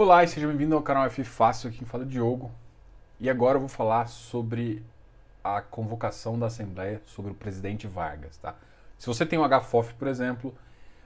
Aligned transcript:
Olá 0.00 0.22
e 0.22 0.28
seja 0.28 0.46
bem-vindo 0.46 0.76
ao 0.76 0.80
canal 0.80 1.06
F 1.06 1.24
Fácil, 1.24 1.68
aqui 1.68 1.78
quem 1.78 1.84
fala 1.84 2.04
é 2.04 2.06
Diogo. 2.06 2.52
E 3.18 3.28
agora 3.28 3.56
eu 3.56 3.60
vou 3.60 3.68
falar 3.68 4.06
sobre 4.06 4.80
a 5.42 5.60
convocação 5.60 6.38
da 6.38 6.46
Assembleia 6.46 7.02
sobre 7.04 7.32
o 7.32 7.34
presidente 7.34 7.88
Vargas, 7.88 8.36
tá? 8.36 8.54
Se 8.96 9.08
você 9.08 9.26
tem 9.26 9.40
um 9.40 9.42
HFOF, 9.42 9.94
por 9.94 10.06
exemplo, 10.06 10.54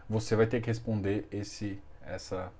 você 0.06 0.36
vai 0.36 0.46
ter 0.46 0.60
que 0.60 0.66
responder 0.66 1.26
esse, 1.32 1.80
essa, 2.04 2.52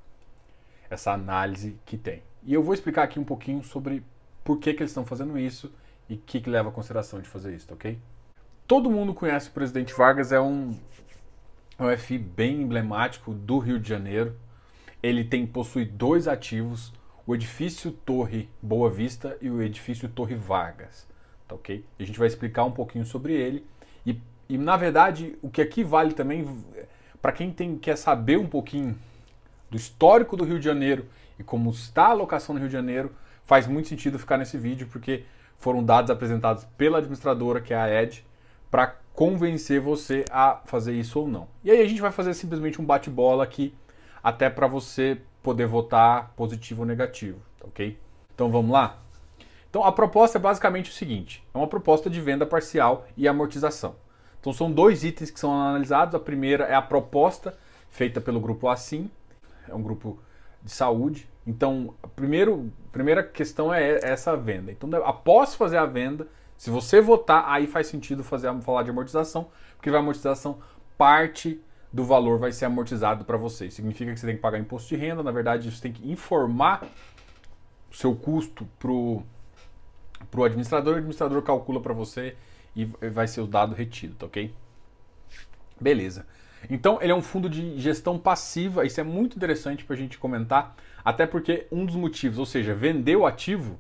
essa 0.89 1.13
análise 1.13 1.79
que 1.85 1.99
tem. 1.99 2.23
E 2.45 2.55
eu 2.55 2.63
vou 2.63 2.73
explicar 2.73 3.03
aqui 3.03 3.21
um 3.21 3.25
pouquinho 3.25 3.63
sobre 3.63 4.03
por 4.43 4.59
que, 4.59 4.73
que 4.73 4.83
eles 4.83 4.91
estão 4.91 5.05
fazendo 5.05 5.39
isso 5.39 5.71
e 6.09 6.15
o 6.15 6.19
que, 6.19 6.41
que 6.41 6.49
leva 6.49 6.71
a 6.71 6.73
consideração 6.73 7.21
de 7.21 7.29
fazer 7.29 7.55
isso, 7.55 7.69
tá 7.69 7.75
ok? 7.75 7.99
Todo 8.67 8.91
mundo 8.91 9.13
conhece 9.13 9.51
o 9.51 9.53
presidente 9.53 9.93
Vargas, 9.93 10.33
é 10.33 10.41
um, 10.41 10.75
é 11.79 11.85
um 11.85 12.19
bem 12.35 12.63
emblemático 12.63 13.35
do 13.35 13.59
Rio 13.59 13.79
de 13.79 13.87
Janeiro 13.87 14.35
ele 15.03 15.25
tem 15.25 15.47
possui 15.47 15.85
dois 15.85 16.29
ativos, 16.29 16.93
o 17.27 17.35
edifício 17.35 17.91
Torre 17.91 18.49
Boa 18.61 18.91
Vista 18.91 19.37
e 19.41 19.51
o 19.51 19.63
edifício 19.63 20.09
Torre 20.09 20.35
Vargas, 20.35 21.07
tá 21.49 21.55
ok? 21.55 21.85
A 21.99 22.05
gente 22.05 22.19
vai 22.19 22.29
explicar 22.29 22.65
um 22.65 22.71
pouquinho 22.71 23.05
sobre 23.05 23.33
ele 23.33 23.67
e, 24.07 24.21
e 24.49 24.57
na 24.57 24.77
verdade 24.77 25.37
o 25.43 25.51
que 25.51 25.61
aqui 25.61 25.83
vale 25.83 26.13
também 26.13 26.47
para 27.21 27.33
quem 27.33 27.51
tem, 27.51 27.77
quer 27.77 27.97
saber 27.97 28.37
um 28.39 28.47
pouquinho 28.47 28.97
do 29.71 29.77
histórico 29.77 30.37
do 30.37 30.45
Rio 30.45 30.59
de 30.59 30.65
Janeiro 30.65 31.07
e 31.39 31.43
como 31.45 31.71
está 31.71 32.09
a 32.09 32.13
locação 32.13 32.55
no 32.55 32.61
Rio 32.61 32.69
de 32.69 32.75
Janeiro, 32.75 33.13
faz 33.45 33.67
muito 33.67 33.89
sentido 33.89 34.19
ficar 34.19 34.37
nesse 34.37 34.59
vídeo 34.59 34.89
porque 34.91 35.25
foram 35.59 35.83
dados 35.83 36.11
apresentados 36.11 36.65
pela 36.77 36.99
administradora, 36.99 37.61
que 37.61 37.73
é 37.73 37.77
a 37.77 38.03
Ed, 38.03 38.25
para 38.71 38.97
convencer 39.15 39.81
você 39.81 40.25
a 40.31 40.61
fazer 40.65 40.95
isso 40.95 41.21
ou 41.21 41.29
não. 41.29 41.47
E 41.63 41.71
aí 41.71 41.81
a 41.81 41.87
gente 41.87 42.01
vai 42.01 42.11
fazer 42.11 42.35
simplesmente 42.35 42.81
um 42.81 42.85
bate-bola 42.85 43.45
aqui 43.45 43.73
até 44.23 44.49
para 44.49 44.67
você 44.67 45.21
poder 45.43 45.67
votar 45.67 46.33
positivo 46.37 46.83
ou 46.83 46.87
negativo, 46.87 47.39
tá 47.59 47.67
ok? 47.67 47.99
Então 48.35 48.51
vamos 48.51 48.71
lá? 48.71 48.99
Então 49.69 49.85
a 49.85 49.91
proposta 49.93 50.39
é 50.39 50.41
basicamente 50.41 50.91
o 50.91 50.95
seguinte: 50.95 51.45
é 51.53 51.59
uma 51.59 51.67
proposta 51.67 52.09
de 52.09 52.21
venda 52.21 52.47
parcial 52.47 53.07
e 53.17 53.27
amortização. 53.27 53.97
Então 54.41 54.53
são 54.53 54.71
dois 54.71 55.05
itens 55.05 55.31
que 55.31 55.41
são 55.41 55.53
analisados. 55.53 56.15
A 56.15 56.21
primeira 56.21 56.65
é 56.65 56.75
a 56.75 56.83
proposta 56.83 57.57
feita 57.91 58.21
pelo 58.21 58.41
grupo 58.41 58.69
Assim, 58.69 59.11
é 59.69 59.75
um 59.75 59.83
grupo 59.83 60.19
de 60.63 60.71
saúde. 60.71 61.29
Então, 61.47 61.95
a 62.03 62.07
primeiro, 62.07 62.73
primeira 62.93 63.23
questão 63.23 63.73
é 63.75 63.99
essa 64.03 64.37
venda. 64.37 64.71
Então, 64.71 64.89
após 65.05 65.55
fazer 65.55 65.77
a 65.77 65.87
venda, 65.87 66.29
se 66.57 66.71
você 66.71 67.01
votar, 67.01 67.45
aí 67.49 67.67
faz 67.67 67.89
sentido 67.89 68.23
fazer 68.23 68.53
falar 68.61 68.85
de 68.85 68.91
amortização, 68.91 69.49
porque 69.77 69.91
a 69.91 69.99
amortização 69.99 70.59
parte 70.97 71.61
do 71.93 72.05
valor 72.05 72.39
vai 72.39 72.53
ser 72.53 72.65
amortizado 72.65 73.25
para 73.25 73.37
você. 73.37 73.71
Significa 73.71 74.13
que 74.13 74.19
você 74.19 74.27
tem 74.27 74.37
que 74.37 74.43
pagar 74.43 74.59
imposto 74.59 74.89
de 74.89 74.97
renda, 74.97 75.23
na 75.23 75.31
verdade, 75.31 75.71
você 75.71 75.83
tem 75.83 75.93
que 75.93 76.11
informar 76.11 76.85
o 77.91 77.95
seu 77.95 78.15
custo 78.15 78.67
para 78.79 78.91
o 78.91 79.25
administrador, 80.45 80.95
o 80.95 80.97
administrador 80.97 81.43
calcula 81.43 81.81
para 81.81 81.93
você 81.93 82.35
e 82.75 82.87
vai 82.87 83.29
ser 83.29 83.43
o 83.43 83.47
dado 83.47 83.75
retido, 83.75 84.15
tá 84.15 84.27
ok? 84.27 84.55
Beleza. 85.79 86.27
Então, 86.71 86.99
ele 87.03 87.13
é 87.13 87.15
um 87.15 87.21
fundo 87.21 87.51
de 87.51 87.79
gestão 87.79 88.19
passiva, 88.19 88.87
isso 88.87 89.01
é 89.01 89.05
muito 89.05 89.37
interessante 89.37 89.85
para 89.85 89.95
a 89.95 89.99
gente 89.99 90.17
comentar, 90.17 90.75
até 91.05 91.27
porque 91.27 91.67
um 91.71 91.85
dos 91.85 91.97
motivos, 91.97 92.39
ou 92.39 92.47
seja, 92.47 92.75
vender 92.75 93.17
o 93.17 93.27
ativo, 93.27 93.79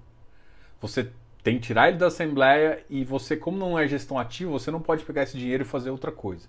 você 0.80 1.10
tem 1.42 1.56
que 1.56 1.68
tirar 1.68 1.88
ele 1.88 1.96
da 1.96 2.08
assembleia 2.08 2.84
e 2.90 3.04
você, 3.04 3.36
como 3.36 3.56
não 3.56 3.78
é 3.78 3.86
gestão 3.88 4.18
ativa, 4.18 4.50
você 4.50 4.70
não 4.70 4.80
pode 4.80 5.04
pegar 5.04 5.22
esse 5.22 5.38
dinheiro 5.38 5.62
e 5.62 5.66
fazer 5.66 5.90
outra 5.90 6.12
coisa. 6.12 6.48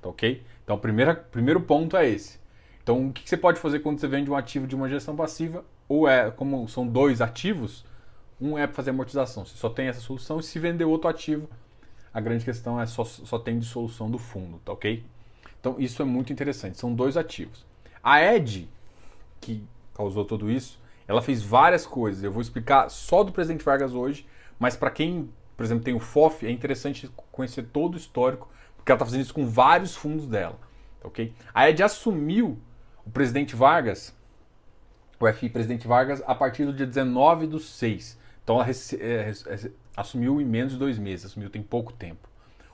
Tá 0.00 0.08
ok? 0.08 0.42
Então, 0.62 0.76
o 0.76 0.78
primeiro, 0.78 1.60
ponto 1.60 1.96
é 1.96 2.08
esse. 2.08 2.38
Então, 2.82 3.08
o 3.08 3.12
que 3.12 3.28
você 3.28 3.36
pode 3.36 3.58
fazer 3.58 3.80
quando 3.80 3.98
você 3.98 4.06
vende 4.06 4.30
um 4.30 4.36
ativo 4.36 4.66
de 4.66 4.74
uma 4.74 4.88
gestão 4.88 5.16
passiva? 5.16 5.64
Ou 5.88 6.08
é, 6.08 6.30
como 6.30 6.68
são 6.68 6.86
dois 6.86 7.20
ativos, 7.20 7.84
um 8.40 8.56
é 8.56 8.66
para 8.66 8.76
fazer 8.76 8.90
amortização. 8.90 9.44
Você 9.44 9.56
só 9.56 9.68
tem 9.68 9.88
essa 9.88 10.00
solução. 10.00 10.38
E 10.40 10.42
se 10.42 10.58
vender 10.58 10.84
outro 10.84 11.08
ativo, 11.08 11.48
a 12.12 12.20
grande 12.20 12.44
questão 12.44 12.80
é 12.80 12.86
só, 12.86 13.04
só 13.04 13.38
tem 13.38 13.58
dissolução 13.58 14.10
do 14.10 14.18
fundo, 14.18 14.60
tá 14.64 14.72
ok? 14.72 15.04
Então, 15.60 15.76
isso 15.78 16.00
é 16.00 16.04
muito 16.04 16.32
interessante. 16.32 16.78
São 16.78 16.94
dois 16.94 17.16
ativos. 17.16 17.66
A 18.02 18.22
Ed, 18.22 18.68
que 19.40 19.62
causou 19.94 20.24
tudo 20.24 20.50
isso, 20.50 20.78
ela 21.06 21.20
fez 21.20 21.42
várias 21.42 21.86
coisas. 21.86 22.22
Eu 22.22 22.30
vou 22.30 22.42
explicar 22.42 22.88
só 22.90 23.24
do 23.24 23.32
presidente 23.32 23.64
Vargas 23.64 23.92
hoje, 23.92 24.26
mas 24.58 24.76
para 24.76 24.90
quem, 24.90 25.30
por 25.56 25.64
exemplo, 25.64 25.84
tem 25.84 25.94
o 25.94 26.00
FOF, 26.00 26.46
é 26.46 26.50
interessante 26.50 27.10
conhecer 27.32 27.64
todo 27.72 27.94
o 27.94 27.96
histórico 27.96 28.48
porque 28.78 28.90
ela 28.90 28.96
está 28.96 29.04
fazendo 29.04 29.20
isso 29.20 29.34
com 29.34 29.46
vários 29.46 29.94
fundos 29.94 30.26
dela. 30.26 30.58
ok? 31.04 31.34
A 31.52 31.68
Ed 31.68 31.82
assumiu 31.82 32.58
o 33.04 33.10
presidente 33.10 33.54
Vargas, 33.54 34.16
o 35.20 35.30
FI 35.30 35.50
presidente 35.50 35.86
Vargas, 35.86 36.22
a 36.26 36.34
partir 36.34 36.64
do 36.64 36.72
dia 36.72 36.86
19 36.86 37.46
do 37.46 37.58
6. 37.58 38.18
Então 38.42 38.56
ela 38.56 38.70
é, 38.70 39.30
é, 39.30 39.70
assumiu 39.96 40.40
em 40.40 40.44
menos 40.44 40.72
de 40.72 40.78
dois 40.78 40.98
meses, 40.98 41.26
assumiu 41.26 41.50
tem 41.50 41.62
pouco 41.62 41.92
tempo. 41.92 42.28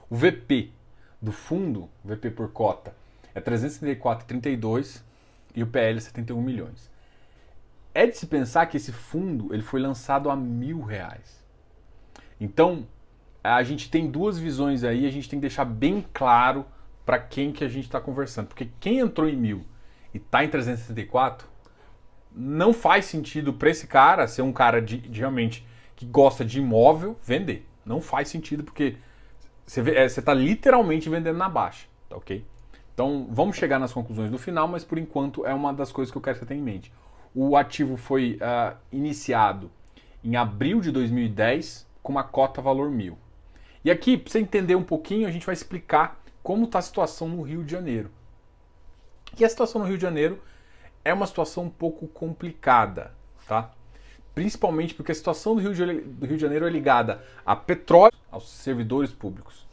O 0.09 0.15
VP 0.15 0.71
do 1.21 1.33
fundo, 1.33 1.91
VP 2.05 2.31
por 2.31 2.53
cota, 2.53 2.95
é 3.35 3.41
334,32 3.41 5.03
e 5.55 5.63
o 5.63 5.67
PL 5.67 5.99
é 5.99 6.01
71 6.01 6.41
milhões. 6.41 6.91
É 7.95 8.07
de 8.07 8.17
se 8.17 8.27
pensar 8.27 8.67
que 8.67 8.77
esse 8.77 8.93
fundo 8.93 9.53
ele 9.53 9.63
foi 9.63 9.81
lançado 9.81 10.31
a 10.31 10.37
mil 10.37 10.83
reais. 10.83 11.43
Então, 12.41 12.87
a 13.45 13.63
gente 13.63 13.91
tem 13.91 14.11
duas 14.11 14.39
visões 14.39 14.83
aí, 14.83 15.07
a 15.07 15.11
gente 15.11 15.29
tem 15.29 15.39
que 15.39 15.43
deixar 15.43 15.67
bem 15.67 16.05
claro 16.15 16.65
para 17.05 17.19
quem 17.19 17.53
que 17.53 17.63
a 17.63 17.69
gente 17.69 17.85
está 17.85 18.01
conversando. 18.01 18.47
Porque 18.47 18.71
quem 18.81 19.01
entrou 19.01 19.29
em 19.29 19.37
mil 19.37 19.67
e 20.15 20.17
está 20.17 20.43
em 20.43 20.49
364, 20.49 21.47
não 22.35 22.73
faz 22.73 23.05
sentido 23.05 23.53
para 23.53 23.69
esse 23.69 23.87
cara 23.87 24.27
ser 24.27 24.41
um 24.41 24.53
cara 24.53 24.81
de, 24.81 24.97
de, 24.97 25.21
realmente 25.21 25.67
que 25.95 26.07
gosta 26.07 26.43
de 26.45 26.59
imóvel 26.59 27.19
vender. 27.23 27.69
Não 27.85 28.01
faz 28.01 28.29
sentido 28.29 28.65
porque 28.65 28.97
você 29.67 29.83
é, 29.91 30.07
está 30.07 30.33
literalmente 30.33 31.11
vendendo 31.11 31.37
na 31.37 31.49
baixa, 31.49 31.87
tá 32.09 32.17
ok? 32.17 32.45
Então 32.95 33.29
vamos 33.31 33.57
chegar 33.57 33.79
nas 33.79 33.93
conclusões 33.93 34.31
no 34.31 34.39
final, 34.39 34.67
mas 34.67 34.85
por 34.85 34.97
enquanto 34.97 35.45
é 35.45 35.53
uma 35.53 35.73
das 35.73 35.93
coisas 35.93 36.11
que 36.11 36.17
eu 36.17 36.23
quero 36.23 36.37
que 36.37 36.45
você 36.45 36.47
tenha 36.47 36.61
em 36.61 36.65
mente. 36.65 36.93
O 37.35 37.57
ativo 37.57 37.97
foi 37.97 38.39
uh, 38.41 38.77
iniciado 38.91 39.71
em 40.23 40.37
abril 40.37 40.81
de 40.81 40.91
2010 40.91 41.87
com 42.03 42.13
uma 42.13 42.25
cota 42.25 42.63
valor 42.63 42.91
mil. 42.91 43.19
E 43.85 43.91
aqui, 43.91 44.17
para 44.17 44.33
você 44.33 44.39
entender 44.39 44.75
um 44.75 44.83
pouquinho, 44.83 45.29
a 45.29 45.31
gente 45.31 45.45
vai 45.45 45.53
explicar 45.53 46.19
como 46.43 46.65
está 46.65 46.79
a 46.79 46.83
situação 46.83 47.29
no 47.29 47.43
Rio 47.43 47.63
de 47.63 47.71
Janeiro. 47.71 48.11
E 49.39 49.45
a 49.45 49.49
situação 49.49 49.81
no 49.81 49.87
Rio 49.87 49.97
de 49.97 50.03
Janeiro 50.03 50.41
é 51.05 51.13
uma 51.13 51.27
situação 51.27 51.65
um 51.65 51.71
pouco 51.71 52.09
complicada, 52.09 53.13
tá? 53.47 53.73
Principalmente 54.35 54.95
porque 54.95 55.13
a 55.13 55.15
situação 55.15 55.55
do 55.55 55.61
Rio 55.61 55.75
de, 55.75 56.39
Janeiro 56.39 56.67
é 56.67 56.71
ligada 56.71 57.23
a 57.45 57.55
petróleo, 57.55 58.15
aos 58.31 58.49
servidores 58.49 59.13
públicos. 59.13 59.67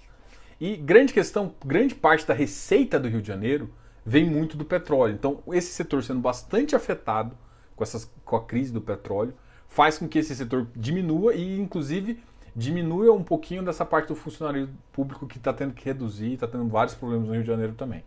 E 0.59 0.75
grande 0.75 1.13
questão, 1.13 1.55
grande 1.66 1.95
parte 1.95 2.28
da 2.28 2.33
receita 2.33 2.99
do 2.99 3.07
Rio 3.07 3.22
de 3.22 3.28
Janeiro 3.28 3.73
vem 4.05 4.29
muito 4.29 4.57
do 4.57 4.66
petróleo. 4.66 5.13
Então, 5.13 5.41
esse 5.47 5.73
setor 5.73 6.03
sendo 6.03 6.19
bastante 6.19 6.75
afetado 6.75 7.35
com, 7.75 7.83
essas, 7.83 8.11
com 8.25 8.35
a 8.35 8.43
crise 8.43 8.73
do 8.73 8.81
petróleo, 8.81 9.33
faz 9.67 9.97
com 9.97 10.07
que 10.07 10.19
esse 10.19 10.35
setor 10.35 10.67
diminua 10.75 11.33
e, 11.33 11.59
inclusive, 11.59 12.22
diminua 12.56 13.13
um 13.13 13.23
pouquinho 13.23 13.63
dessa 13.63 13.85
parte 13.85 14.09
do 14.09 14.16
funcionário 14.16 14.69
público 14.91 15.28
que 15.28 15.38
está 15.38 15.53
tendo 15.53 15.73
que 15.73 15.85
reduzir, 15.85 16.34
está 16.34 16.47
tendo 16.47 16.67
vários 16.67 16.94
problemas 16.94 17.28
no 17.28 17.34
Rio 17.34 17.44
de 17.44 17.47
Janeiro 17.47 17.73
também. 17.73 18.03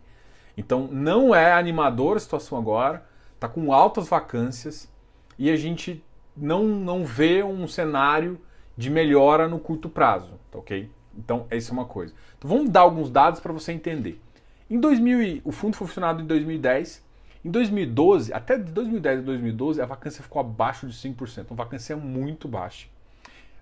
Então 0.57 0.87
não 0.91 1.33
é 1.33 1.53
animadora 1.53 2.17
a 2.17 2.19
situação 2.19 2.57
agora, 2.57 3.05
está 3.33 3.47
com 3.47 3.73
altas 3.73 4.07
vacâncias 4.07 4.91
e 5.37 5.49
a 5.49 5.55
gente 5.55 6.03
não, 6.35 6.63
não 6.63 7.03
vê 7.03 7.43
um 7.43 7.67
cenário 7.67 8.39
de 8.77 8.89
melhora 8.89 9.47
no 9.47 9.59
curto 9.59 9.89
prazo, 9.89 10.33
tá 10.51 10.59
ok? 10.59 10.89
Então 11.17 11.45
essa 11.49 11.71
é 11.71 11.73
uma 11.73 11.85
coisa. 11.85 12.13
Então 12.37 12.49
vamos 12.49 12.69
dar 12.69 12.81
alguns 12.81 13.09
dados 13.09 13.39
para 13.39 13.53
você 13.53 13.71
entender. 13.71 14.21
Em 14.69 14.79
2000, 14.79 15.41
o 15.43 15.51
fundo 15.51 15.75
foi 15.75 15.87
funcionado 15.87 16.21
em 16.21 16.25
2010. 16.25 17.03
Em 17.43 17.51
2012, 17.51 18.33
até 18.33 18.57
de 18.57 18.71
2010 18.71 19.19
a 19.19 19.21
2012, 19.21 19.81
a 19.81 19.85
vacância 19.85 20.23
ficou 20.23 20.39
abaixo 20.39 20.87
de 20.87 20.93
5%, 20.95 21.51
uma 21.51 21.57
vacância 21.57 21.95
muito 21.95 22.47
baixa. 22.47 22.87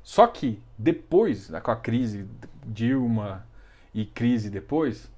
Só 0.04 0.28
que 0.28 0.62
depois, 0.78 1.50
né, 1.50 1.62
com 1.62 1.72
a 1.72 1.76
crise 1.76 2.28
Dilma 2.66 3.48
e 3.94 4.06
crise 4.06 4.50
depois, 4.50 5.10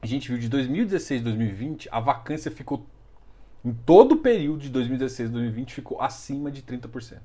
a 0.00 0.06
gente 0.06 0.28
viu 0.28 0.38
de 0.38 0.48
2016 0.48 1.20
a 1.20 1.24
2020, 1.24 1.88
a 1.90 1.98
vacância 1.98 2.50
ficou, 2.50 2.86
em 3.64 3.72
todo 3.72 4.12
o 4.12 4.16
período 4.18 4.60
de 4.60 4.68
2016 4.68 5.28
a 5.28 5.32
2020, 5.32 5.74
ficou 5.74 6.00
acima 6.00 6.50
de 6.50 6.62
30%. 6.62 7.18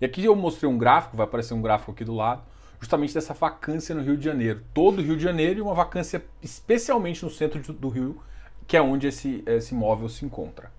E 0.00 0.04
aqui 0.04 0.24
eu 0.24 0.36
mostrei 0.36 0.70
um 0.70 0.78
gráfico, 0.78 1.16
vai 1.16 1.26
aparecer 1.26 1.54
um 1.54 1.62
gráfico 1.62 1.90
aqui 1.90 2.04
do 2.04 2.14
lado, 2.14 2.42
justamente 2.80 3.12
dessa 3.12 3.34
vacância 3.34 3.92
no 3.92 4.02
Rio 4.02 4.16
de 4.16 4.24
Janeiro. 4.24 4.62
Todo 4.72 5.00
o 5.00 5.02
Rio 5.02 5.16
de 5.16 5.22
Janeiro 5.22 5.58
e 5.58 5.62
uma 5.62 5.74
vacância 5.74 6.24
especialmente 6.40 7.24
no 7.24 7.30
centro 7.30 7.60
do 7.72 7.88
Rio, 7.88 8.22
que 8.68 8.76
é 8.76 8.82
onde 8.82 9.08
esse, 9.08 9.42
esse 9.46 9.74
imóvel 9.74 10.08
se 10.08 10.24
encontra. 10.24 10.70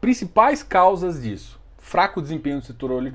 Principais 0.00 0.62
causas 0.62 1.22
disso: 1.22 1.60
fraco 1.76 2.22
desempenho 2.22 2.60
do 2.60 2.64
setor 2.64 2.90
óleo 2.92 3.12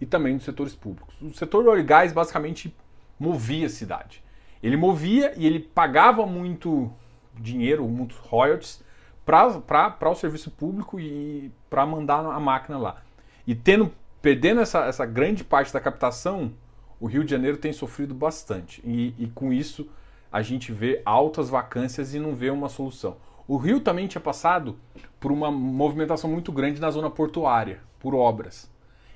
e 0.00 0.06
também 0.06 0.36
dos 0.36 0.44
setores 0.44 0.74
públicos. 0.74 1.14
O 1.20 1.32
setor 1.34 1.66
óleo 1.66 1.80
e 1.80 1.84
gás 1.84 2.12
basicamente 2.12 2.74
movia 3.18 3.66
a 3.66 3.70
cidade. 3.70 4.22
Ele 4.62 4.76
movia 4.76 5.32
e 5.36 5.46
ele 5.46 5.60
pagava 5.60 6.26
muito 6.26 6.90
dinheiro, 7.34 7.86
muitos 7.86 8.16
royalties 8.18 8.82
para 9.24 10.10
o 10.10 10.14
serviço 10.14 10.50
público 10.50 11.00
e 11.00 11.50
para 11.68 11.84
mandar 11.84 12.24
a 12.24 12.40
máquina 12.40 12.78
lá. 12.78 13.02
E 13.46 13.54
tendo 13.54 13.92
perdendo 14.22 14.60
essa, 14.60 14.86
essa 14.86 15.06
grande 15.06 15.44
parte 15.44 15.72
da 15.72 15.80
captação, 15.80 16.52
o 16.98 17.06
Rio 17.06 17.24
de 17.24 17.30
Janeiro 17.30 17.56
tem 17.56 17.72
sofrido 17.72 18.14
bastante. 18.14 18.82
E, 18.84 19.14
e 19.18 19.28
com 19.28 19.52
isso 19.52 19.88
a 20.32 20.42
gente 20.42 20.72
vê 20.72 21.00
altas 21.04 21.48
vacâncias 21.48 22.14
e 22.14 22.18
não 22.18 22.34
vê 22.34 22.50
uma 22.50 22.68
solução. 22.68 23.16
O 23.46 23.56
Rio 23.56 23.80
também 23.80 24.08
tinha 24.08 24.20
passado 24.20 24.76
por 25.20 25.30
uma 25.30 25.50
movimentação 25.50 26.28
muito 26.28 26.50
grande 26.50 26.80
na 26.80 26.90
zona 26.90 27.08
portuária, 27.08 27.80
por 28.00 28.14
obras. 28.14 28.70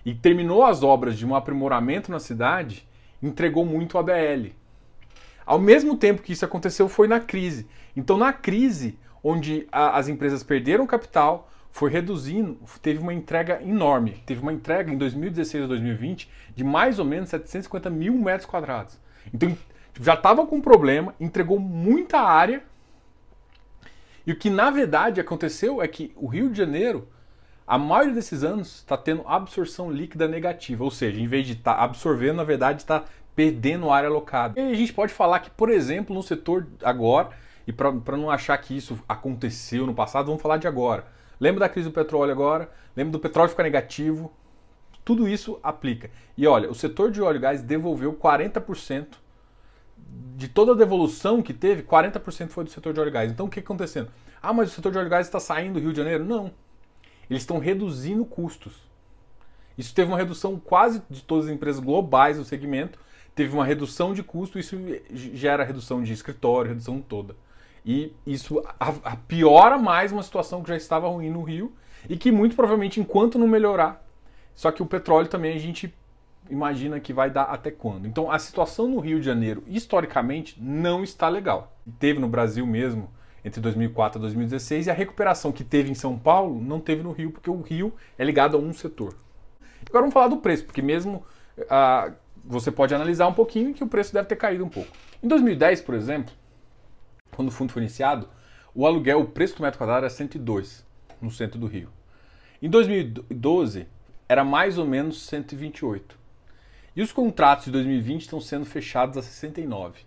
E 0.05 0.15
terminou 0.15 0.65
as 0.65 0.83
obras 0.83 1.17
de 1.17 1.27
um 1.27 1.35
aprimoramento 1.35 2.11
na 2.11 2.19
cidade, 2.19 2.89
entregou 3.23 3.65
muito 3.65 3.99
a 3.99 4.03
BL. 4.03 4.53
Ao 5.45 5.59
mesmo 5.59 5.97
tempo 5.97 6.23
que 6.23 6.33
isso 6.33 6.45
aconteceu 6.45 6.89
foi 6.89 7.09
na 7.09 7.21
crise. 7.21 7.67
Então 7.97 8.17
na 8.17 8.33
crise, 8.33 8.99
onde 9.23 9.67
a, 9.71 9.99
as 9.99 10.09
empresas 10.09 10.43
perderam 10.43 10.87
capital, 10.87 11.51
foi 11.71 11.91
reduzindo, 11.91 12.59
teve 12.83 12.99
uma 12.99 13.15
entrega 13.15 13.63
enorme. 13.63 14.23
Teve 14.27 14.41
uma 14.41 14.53
entrega 14.53 14.93
em 14.93 14.99
2016 14.99 15.65
a 15.65 15.67
2020 15.67 16.31
de 16.55 16.65
mais 16.65 16.99
ou 16.99 17.05
menos 17.05 17.29
750 17.31 17.89
mil 17.91 18.15
metros 18.15 18.47
quadrados. 18.47 18.99
Então 19.33 19.57
já 20.01 20.15
estava 20.15 20.47
com 20.47 20.61
problema, 20.61 21.15
entregou 21.19 21.59
muita 21.59 22.21
área. 22.21 22.63
E 24.27 24.33
o 24.33 24.37
que 24.37 24.51
na 24.51 24.71
verdade 24.71 25.21
aconteceu 25.21 25.81
é 25.81 25.89
que 25.89 26.13
o 26.17 26.27
Rio 26.27 26.51
de 26.51 26.59
Janeiro, 26.59 27.09
a 27.71 27.79
maioria 27.79 28.15
desses 28.15 28.43
anos, 28.43 28.79
está 28.79 28.97
tendo 28.97 29.23
absorção 29.27 29.93
líquida 29.93 30.27
negativa. 30.27 30.83
Ou 30.83 30.91
seja, 30.91 31.21
em 31.21 31.29
vez 31.29 31.47
de 31.47 31.53
estar 31.53 31.75
tá 31.75 31.83
absorvendo, 31.83 32.37
na 32.37 32.45
verdade 32.45 32.81
está 32.81 33.05
perdendo 33.37 33.91
área 33.91 34.09
alocada. 34.09 34.61
E 34.61 34.73
a 34.73 34.75
gente 34.75 34.93
pode 34.93 35.13
falar 35.13 35.39
que, 35.39 35.51
por 35.51 35.71
exemplo, 35.71 36.15
no 36.15 36.23
setor 36.23 36.67
agora, 36.83 37.31
e 37.67 37.73
para 37.73 38.17
não 38.17 38.29
achar 38.29 38.59
que 38.59 38.77
isso 38.77 38.99
aconteceu 39.09 39.87
no 39.87 39.95
passado, 39.95 40.27
vamos 40.27 40.43
falar 40.43 40.57
de 40.57 40.67
agora 40.67 41.07
Lembra 41.41 41.61
da 41.61 41.69
crise 41.69 41.89
do 41.89 41.93
petróleo 41.93 42.33
agora? 42.33 42.71
Lembra 42.95 43.13
do 43.13 43.19
petróleo 43.19 43.49
ficar 43.49 43.63
negativo? 43.63 44.31
Tudo 45.05 45.27
isso 45.27 45.59
aplica. 45.63 46.11
E 46.37 46.47
olha, 46.47 46.71
o 46.71 46.75
setor 46.75 47.11
de 47.11 47.23
óleo 47.23 47.37
e 47.37 47.41
gás 47.41 47.63
devolveu 47.63 48.13
40% 48.13 49.07
de 50.37 50.49
toda 50.49 50.73
a 50.73 50.75
devolução 50.75 51.41
que 51.41 51.55
teve, 51.55 51.83
40% 51.83 52.49
foi 52.49 52.65
do 52.65 52.71
setor 52.71 52.93
de 52.93 53.01
óleo 53.01 53.09
e 53.09 53.13
gás. 53.13 53.31
Então 53.31 53.47
o 53.47 53.49
que 53.49 53.59
está 53.59 53.69
acontecendo? 53.69 54.11
Ah, 54.43 54.53
mas 54.53 54.71
o 54.71 54.75
setor 54.75 54.93
de 54.93 54.99
óleo 54.99 55.07
e 55.07 55.11
gás 55.11 55.27
está 55.27 55.41
saindo 55.41 55.75
do 55.75 55.81
Rio 55.81 55.93
de 55.93 55.99
Janeiro? 55.99 56.25
Não. 56.25 56.51
Eles 57.31 57.43
estão 57.43 57.59
reduzindo 57.59 58.25
custos. 58.25 58.91
Isso 59.79 59.95
teve 59.95 60.11
uma 60.11 60.19
redução 60.19 60.59
quase 60.59 61.01
de 61.09 61.23
todas 61.23 61.47
as 61.47 61.53
empresas 61.53 61.83
globais 61.83 62.37
do 62.37 62.45
segmento, 62.45 62.99
teve 63.35 63.55
uma 63.55 63.65
redução 63.65 64.13
de 64.13 64.23
custo, 64.23 64.59
isso 64.59 64.77
gera 65.15 65.65
redução 65.65 66.03
de 66.03 66.13
escritório, 66.13 66.69
redução 66.69 67.01
toda. 67.01 67.37
E 67.87 68.13
isso 68.27 68.63
a, 68.79 68.89
a 69.05 69.17
piora 69.17 69.79
mais 69.79 70.13
uma 70.13 70.23
situação 70.23 70.63
que 70.63 70.69
já 70.69 70.77
estava 70.77 71.09
ruim 71.09 71.31
no 71.31 71.43
Rio 71.43 71.73
e 72.09 72.17
que 72.17 72.31
muito 72.31 72.57
provavelmente, 72.57 73.01
enquanto 73.01 73.39
não 73.39 73.47
melhorar, 73.47 74.05
só 74.55 74.71
que 74.71 74.83
o 74.83 74.87
petróleo 74.87 75.29
também 75.29 75.55
a 75.55 75.59
gente 75.59 75.95
imagina 76.51 77.01
que 77.01 77.13
vai 77.13 77.31
dar 77.31 77.45
até 77.45 77.71
quando. 77.71 78.07
Então 78.07 78.31
a 78.31 78.39
situação 78.39 78.89
no 78.89 78.99
Rio 78.99 79.21
de 79.21 79.25
Janeiro, 79.25 79.63
historicamente, 79.67 80.61
não 80.61 81.03
está 81.03 81.29
legal. 81.29 81.75
Teve 81.99 82.19
no 82.19 82.29
Brasil 82.29 82.67
mesmo 82.67 83.09
entre 83.45 83.61
2004 83.61 84.19
e 84.19 84.21
2016 84.21 84.87
e 84.87 84.91
a 84.91 84.95
recuperação 84.95 85.53
que 85.53 85.65
teve 85.65 85.91
em 85.91 85.95
São 85.95 86.19
Paulo 86.19 86.61
não 86.61 86.81
teve 86.81 87.03
no 87.03 87.13
Rio, 87.13 87.31
porque 87.31 87.51
o 87.51 87.61
Rio 87.61 87.93
é 88.19 88.25
ligado 88.25 88.57
a 88.57 88.61
um 88.61 88.73
setor. 88.73 89.15
Agora 89.89 90.03
vamos 90.03 90.13
falar 90.13 90.29
do 90.29 90.37
preço, 90.37 90.65
porque 90.65 90.83
mesmo 90.83 91.25
ah, 91.69 92.13
você 92.45 92.71
pode 92.71 92.95
analisar 92.95 93.27
um 93.27 93.33
pouquinho 93.33 93.75
que 93.75 93.83
o 93.83 93.87
preço 93.87 94.13
deve 94.13 94.29
ter 94.29 94.37
caído 94.37 94.65
um 94.65 94.69
pouco. 94.69 94.91
Em 95.23 95.29
2010, 95.29 95.83
por 95.83 95.95
exemplo, 95.95 96.33
quando 97.35 97.49
o 97.49 97.53
fundo 97.53 97.73
foi 97.73 97.83
iniciado, 97.83 98.29
o 98.75 98.87
aluguel, 98.87 99.21
o 99.21 99.27
preço 99.27 99.57
do 99.57 99.63
metro 99.63 99.79
quadrado 99.79 100.05
era 100.05 100.11
102 100.11 100.85
no 101.21 101.31
centro 101.31 101.59
do 101.59 101.67
Rio. 101.67 101.89
Em 102.63 102.69
2012, 102.69 103.87
era 104.29 104.45
mais 104.45 104.79
ou 104.79 104.87
menos 104.87 105.23
128. 105.23 106.19
E 106.95 107.03
os 107.03 107.13
contratos 107.13 107.67
de 107.67 107.73
2020 107.73 108.23
estão 108.23 108.41
sendo 108.41 108.65
fechados 108.65 109.17
a 109.17 109.23
69. 109.23 110.01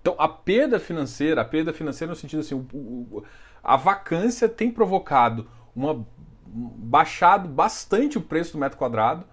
Então, 0.00 0.14
a 0.18 0.28
perda 0.28 0.78
financeira, 0.78 1.40
a 1.40 1.44
perda 1.44 1.72
financeira 1.72 2.10
no 2.10 2.16
sentido 2.16 2.40
assim, 2.40 2.54
o, 2.54 2.66
o, 2.76 3.24
a 3.62 3.76
vacância 3.76 4.48
tem 4.48 4.70
provocado 4.70 5.48
uma 5.74 6.06
baixado 6.50 7.48
bastante 7.48 8.16
o 8.16 8.22
preço 8.22 8.52
do 8.52 8.58
metro 8.58 8.78
quadrado 8.78 9.24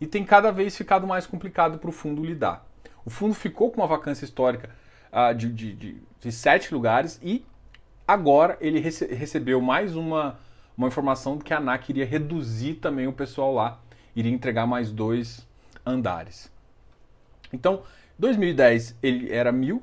e 0.00 0.06
tem 0.06 0.24
cada 0.24 0.50
vez 0.50 0.76
ficado 0.76 1.06
mais 1.06 1.26
complicado 1.26 1.78
para 1.78 1.88
o 1.88 1.92
fundo 1.92 2.24
lidar. 2.24 2.66
O 3.04 3.10
fundo 3.10 3.34
ficou 3.34 3.70
com 3.70 3.80
uma 3.80 3.86
vacância 3.86 4.24
histórica 4.24 4.70
uh, 5.12 5.34
de, 5.34 5.52
de, 5.52 5.74
de, 5.74 6.02
de, 6.20 6.32
sete 6.32 6.74
lugares 6.74 7.20
e 7.22 7.44
agora 8.06 8.56
ele 8.60 8.80
rece 8.80 9.06
recebeu 9.06 9.60
mais 9.60 9.94
uma, 9.94 10.38
uma 10.76 10.88
informação 10.88 11.36
de 11.36 11.44
que 11.44 11.54
a 11.54 11.58
ANAC 11.58 11.90
iria 11.90 12.04
reduzir 12.04 12.74
também 12.74 13.06
o 13.06 13.12
pessoal 13.12 13.54
lá, 13.54 13.80
iria 14.16 14.32
entregar 14.32 14.66
mais 14.66 14.90
dois 14.90 15.46
andares. 15.86 16.50
Então, 17.52 17.82
2010 18.18 18.96
ele 19.02 19.32
era 19.32 19.52
mil 19.52 19.82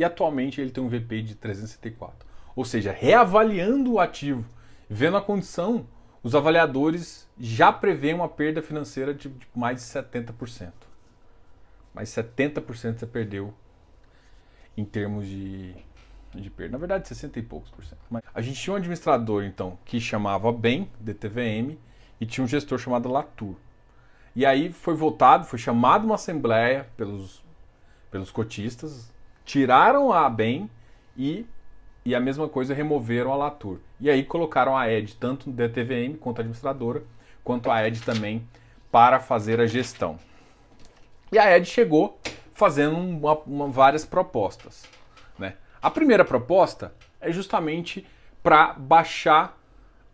e 0.00 0.04
atualmente 0.04 0.62
ele 0.62 0.70
tem 0.70 0.82
um 0.82 0.88
VP 0.88 1.20
de 1.20 1.34
374. 1.34 2.26
Ou 2.56 2.64
seja, 2.64 2.90
reavaliando 2.90 3.92
o 3.92 4.00
ativo, 4.00 4.46
vendo 4.88 5.18
a 5.18 5.20
condição, 5.20 5.86
os 6.22 6.34
avaliadores 6.34 7.28
já 7.38 7.70
prevêem 7.70 8.14
uma 8.14 8.26
perda 8.26 8.62
financeira 8.62 9.12
de, 9.12 9.28
de 9.28 9.46
mais 9.54 9.76
de 9.76 9.84
70%. 9.84 10.72
Mais 11.92 12.08
70% 12.08 12.96
você 12.96 13.06
perdeu 13.06 13.52
em 14.74 14.86
termos 14.86 15.26
de, 15.26 15.74
de 16.34 16.48
perda. 16.48 16.72
Na 16.72 16.78
verdade, 16.78 17.06
60 17.06 17.38
e 17.38 17.42
poucos 17.42 17.70
por 17.70 17.84
cento. 17.84 18.00
Mas 18.08 18.22
a 18.32 18.40
gente 18.40 18.58
tinha 18.58 18.72
um 18.72 18.76
administrador, 18.78 19.44
então, 19.44 19.78
que 19.84 20.00
chamava 20.00 20.50
BEM, 20.50 20.90
DTVM, 20.98 21.76
e 22.18 22.24
tinha 22.24 22.42
um 22.42 22.48
gestor 22.48 22.78
chamado 22.78 23.10
Latour. 23.10 23.54
E 24.34 24.46
aí 24.46 24.72
foi 24.72 24.94
votado, 24.94 25.44
foi 25.44 25.58
chamado 25.58 26.06
uma 26.06 26.14
assembleia 26.14 26.88
pelos, 26.96 27.44
pelos 28.10 28.30
cotistas, 28.30 29.12
tiraram 29.50 30.12
a 30.12 30.30
BEM 30.30 30.70
e, 31.16 31.44
e 32.04 32.14
a 32.14 32.20
mesma 32.20 32.48
coisa 32.48 32.72
removeram 32.72 33.32
a 33.32 33.36
Latour. 33.36 33.78
E 33.98 34.08
aí 34.08 34.22
colocaram 34.22 34.78
a 34.78 34.88
ED, 34.88 35.16
tanto 35.16 35.50
no 35.50 35.56
DTVM 35.56 36.16
quanto 36.20 36.38
a 36.38 36.42
administradora, 36.42 37.02
quanto 37.42 37.68
a 37.68 37.84
ED 37.84 37.98
também 38.02 38.46
para 38.92 39.18
fazer 39.18 39.60
a 39.60 39.66
gestão. 39.66 40.20
E 41.32 41.38
a 41.38 41.50
ED 41.56 41.64
chegou 41.64 42.16
fazendo 42.52 42.96
uma, 42.96 43.34
uma, 43.38 43.66
várias 43.66 44.04
propostas. 44.04 44.84
Né? 45.36 45.56
A 45.82 45.90
primeira 45.90 46.24
proposta 46.24 46.94
é 47.20 47.32
justamente 47.32 48.06
para 48.44 48.74
baixar 48.74 49.58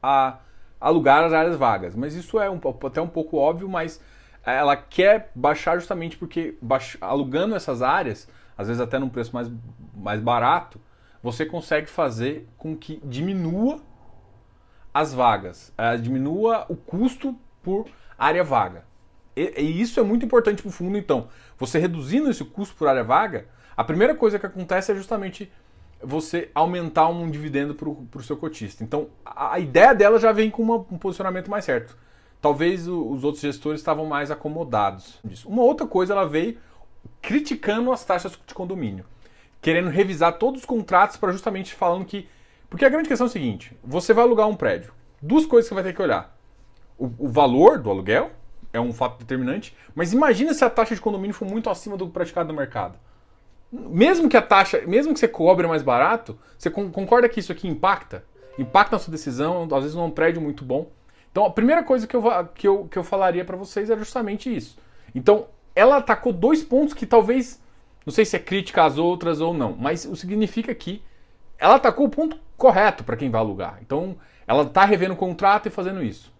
a 0.02 0.38
alugar 0.80 1.24
as 1.24 1.34
áreas 1.34 1.56
vagas, 1.56 1.94
mas 1.94 2.14
isso 2.14 2.40
é 2.40 2.48
um, 2.48 2.58
até 2.86 3.02
um 3.02 3.08
pouco 3.08 3.36
óbvio, 3.36 3.68
mas 3.68 4.00
ela 4.46 4.76
quer 4.76 5.30
baixar 5.34 5.78
justamente 5.78 6.16
porque 6.16 6.56
baix, 6.62 6.96
alugando 7.02 7.54
essas 7.54 7.82
áreas, 7.82 8.26
às 8.56 8.68
vezes 8.68 8.80
até 8.80 8.98
num 8.98 9.08
preço 9.08 9.34
mais, 9.34 9.50
mais 9.94 10.20
barato, 10.20 10.80
você 11.22 11.44
consegue 11.44 11.88
fazer 11.88 12.48
com 12.56 12.76
que 12.76 13.00
diminua 13.04 13.80
as 14.94 15.12
vagas, 15.12 15.72
uh, 15.78 15.98
diminua 16.00 16.64
o 16.68 16.76
custo 16.76 17.36
por 17.62 17.86
área 18.18 18.42
vaga. 18.42 18.84
E, 19.34 19.60
e 19.60 19.80
isso 19.80 20.00
é 20.00 20.02
muito 20.02 20.24
importante 20.24 20.62
para 20.62 20.68
o 20.68 20.72
fundo, 20.72 20.96
então. 20.96 21.28
Você 21.58 21.78
reduzindo 21.78 22.30
esse 22.30 22.44
custo 22.44 22.74
por 22.74 22.88
área 22.88 23.04
vaga, 23.04 23.46
a 23.76 23.84
primeira 23.84 24.14
coisa 24.14 24.38
que 24.38 24.46
acontece 24.46 24.92
é 24.92 24.94
justamente 24.94 25.52
você 26.02 26.50
aumentar 26.54 27.08
um 27.08 27.30
dividendo 27.30 27.74
para 27.74 27.88
o 27.88 28.22
seu 28.22 28.36
cotista. 28.36 28.84
Então, 28.84 29.08
a, 29.24 29.54
a, 29.54 29.58
ideia 29.58 29.94
dela 29.94 30.18
já 30.18 30.32
vem 30.32 30.50
com 30.50 30.62
uma, 30.62 30.76
um 30.76 30.98
posicionamento 30.98 31.50
mais 31.50 31.64
certo. 31.64 31.96
Talvez 32.40 32.86
os 32.86 33.24
outros 33.24 33.42
gestores 33.42 33.80
estavam 33.80 34.06
mais 34.06 34.30
acomodados 34.30 35.18
disso. 35.24 35.48
Uma 35.48 35.62
outra 35.62 35.86
coisa, 35.86 36.12
ela 36.12 36.26
veio 36.26 36.58
criticando 37.26 37.90
as 37.90 38.04
taxas 38.04 38.38
de 38.46 38.54
condomínio, 38.54 39.04
querendo 39.60 39.90
revisar 39.90 40.38
todos 40.38 40.60
os 40.60 40.64
contratos 40.64 41.16
para 41.16 41.32
justamente 41.32 41.74
falando 41.74 42.04
que. 42.04 42.28
Porque 42.70 42.84
a 42.84 42.88
grande 42.88 43.08
questão 43.08 43.26
é 43.26 43.28
o 43.28 43.32
seguinte: 43.32 43.76
você 43.82 44.14
vai 44.14 44.22
alugar 44.22 44.46
um 44.48 44.54
prédio. 44.54 44.92
Duas 45.20 45.44
coisas 45.44 45.68
que 45.68 45.74
você 45.74 45.82
vai 45.82 45.82
ter 45.82 45.92
que 45.92 46.00
olhar: 46.00 46.38
o, 46.96 47.10
o 47.18 47.28
valor 47.28 47.80
do 47.80 47.90
aluguel 47.90 48.30
é 48.72 48.80
um 48.80 48.92
fato 48.92 49.18
determinante, 49.18 49.76
mas 49.92 50.12
imagina 50.12 50.54
se 50.54 50.64
a 50.64 50.70
taxa 50.70 50.94
de 50.94 51.00
condomínio 51.00 51.34
for 51.34 51.48
muito 51.48 51.68
acima 51.68 51.96
do 51.96 52.08
praticado 52.08 52.46
no 52.46 52.54
mercado. 52.54 52.96
Mesmo 53.72 54.28
que 54.28 54.36
a 54.36 54.42
taxa, 54.42 54.82
mesmo 54.86 55.12
que 55.12 55.18
você 55.18 55.26
cobre 55.26 55.66
mais 55.66 55.82
barato, 55.82 56.38
você 56.56 56.70
concorda 56.70 57.28
que 57.28 57.40
isso 57.40 57.50
aqui 57.50 57.66
impacta? 57.66 58.24
Impacta 58.56 58.94
na 58.94 59.00
sua 59.00 59.10
decisão, 59.10 59.64
às 59.64 59.82
vezes 59.82 59.96
não 59.96 60.04
é 60.04 60.06
um 60.06 60.12
prédio 60.12 60.40
muito 60.40 60.64
bom. 60.64 60.92
Então 61.32 61.44
a 61.44 61.50
primeira 61.50 61.82
coisa 61.82 62.06
que 62.06 62.14
eu, 62.14 62.22
que 62.54 62.68
eu, 62.68 62.84
que 62.84 62.96
eu 62.96 63.02
falaria 63.02 63.44
para 63.44 63.56
vocês 63.56 63.90
é 63.90 63.96
justamente 63.96 64.54
isso. 64.54 64.78
Então 65.12 65.48
ela 65.76 65.98
atacou 65.98 66.32
dois 66.32 66.64
pontos 66.64 66.94
que 66.94 67.04
talvez, 67.04 67.62
não 68.04 68.12
sei 68.12 68.24
se 68.24 68.34
é 68.34 68.38
crítica 68.38 68.82
às 68.82 68.96
outras 68.96 69.42
ou 69.42 69.52
não, 69.52 69.76
mas 69.76 70.06
o 70.06 70.16
significa 70.16 70.74
que 70.74 71.02
ela 71.58 71.76
atacou 71.76 72.06
o 72.06 72.10
ponto 72.10 72.38
correto 72.56 73.04
para 73.04 73.16
quem 73.16 73.30
vai 73.30 73.40
alugar. 73.40 73.78
Então 73.82 74.16
ela 74.46 74.62
está 74.62 74.86
revendo 74.86 75.12
o 75.12 75.16
contrato 75.16 75.66
e 75.66 75.70
fazendo 75.70 76.02
isso. 76.02 76.32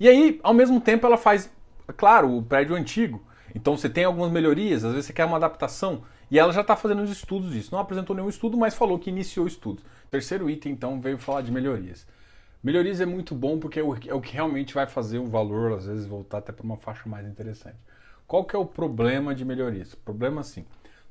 E 0.00 0.08
aí, 0.08 0.40
ao 0.42 0.54
mesmo 0.54 0.80
tempo, 0.80 1.06
ela 1.06 1.16
faz, 1.16 1.52
claro, 1.96 2.34
o 2.34 2.42
prédio 2.42 2.74
antigo. 2.74 3.22
Então 3.54 3.76
você 3.76 3.88
tem 3.88 4.04
algumas 4.04 4.32
melhorias, 4.32 4.84
às 4.84 4.92
vezes 4.92 5.06
você 5.06 5.12
quer 5.12 5.26
uma 5.26 5.36
adaptação. 5.36 6.02
E 6.30 6.38
ela 6.38 6.52
já 6.52 6.62
está 6.62 6.74
fazendo 6.74 7.02
os 7.02 7.10
estudos 7.10 7.52
disso. 7.52 7.68
Não 7.70 7.78
apresentou 7.78 8.16
nenhum 8.16 8.28
estudo, 8.28 8.56
mas 8.56 8.74
falou 8.74 8.98
que 8.98 9.10
iniciou 9.10 9.46
estudos. 9.46 9.84
Terceiro 10.10 10.48
item, 10.48 10.72
então, 10.72 11.00
veio 11.00 11.18
falar 11.18 11.42
de 11.42 11.52
melhorias. 11.52 12.06
Melhorias 12.62 13.00
é 13.00 13.06
muito 13.06 13.34
bom 13.34 13.58
porque 13.58 13.78
é 13.78 13.82
o 13.82 13.94
é 13.94 14.20
que 14.20 14.32
realmente 14.32 14.72
vai 14.72 14.86
fazer 14.86 15.18
o 15.18 15.26
valor, 15.26 15.74
às 15.74 15.86
vezes, 15.86 16.06
voltar 16.06 16.38
até 16.38 16.50
para 16.50 16.64
uma 16.64 16.78
faixa 16.78 17.08
mais 17.08 17.26
interessante. 17.26 17.76
Qual 18.26 18.44
que 18.44 18.56
é 18.56 18.58
o 18.58 18.64
problema 18.64 19.34
de 19.34 19.44
melhorias? 19.44 19.92
O 19.92 19.98
problema, 19.98 20.40
assim, 20.40 20.64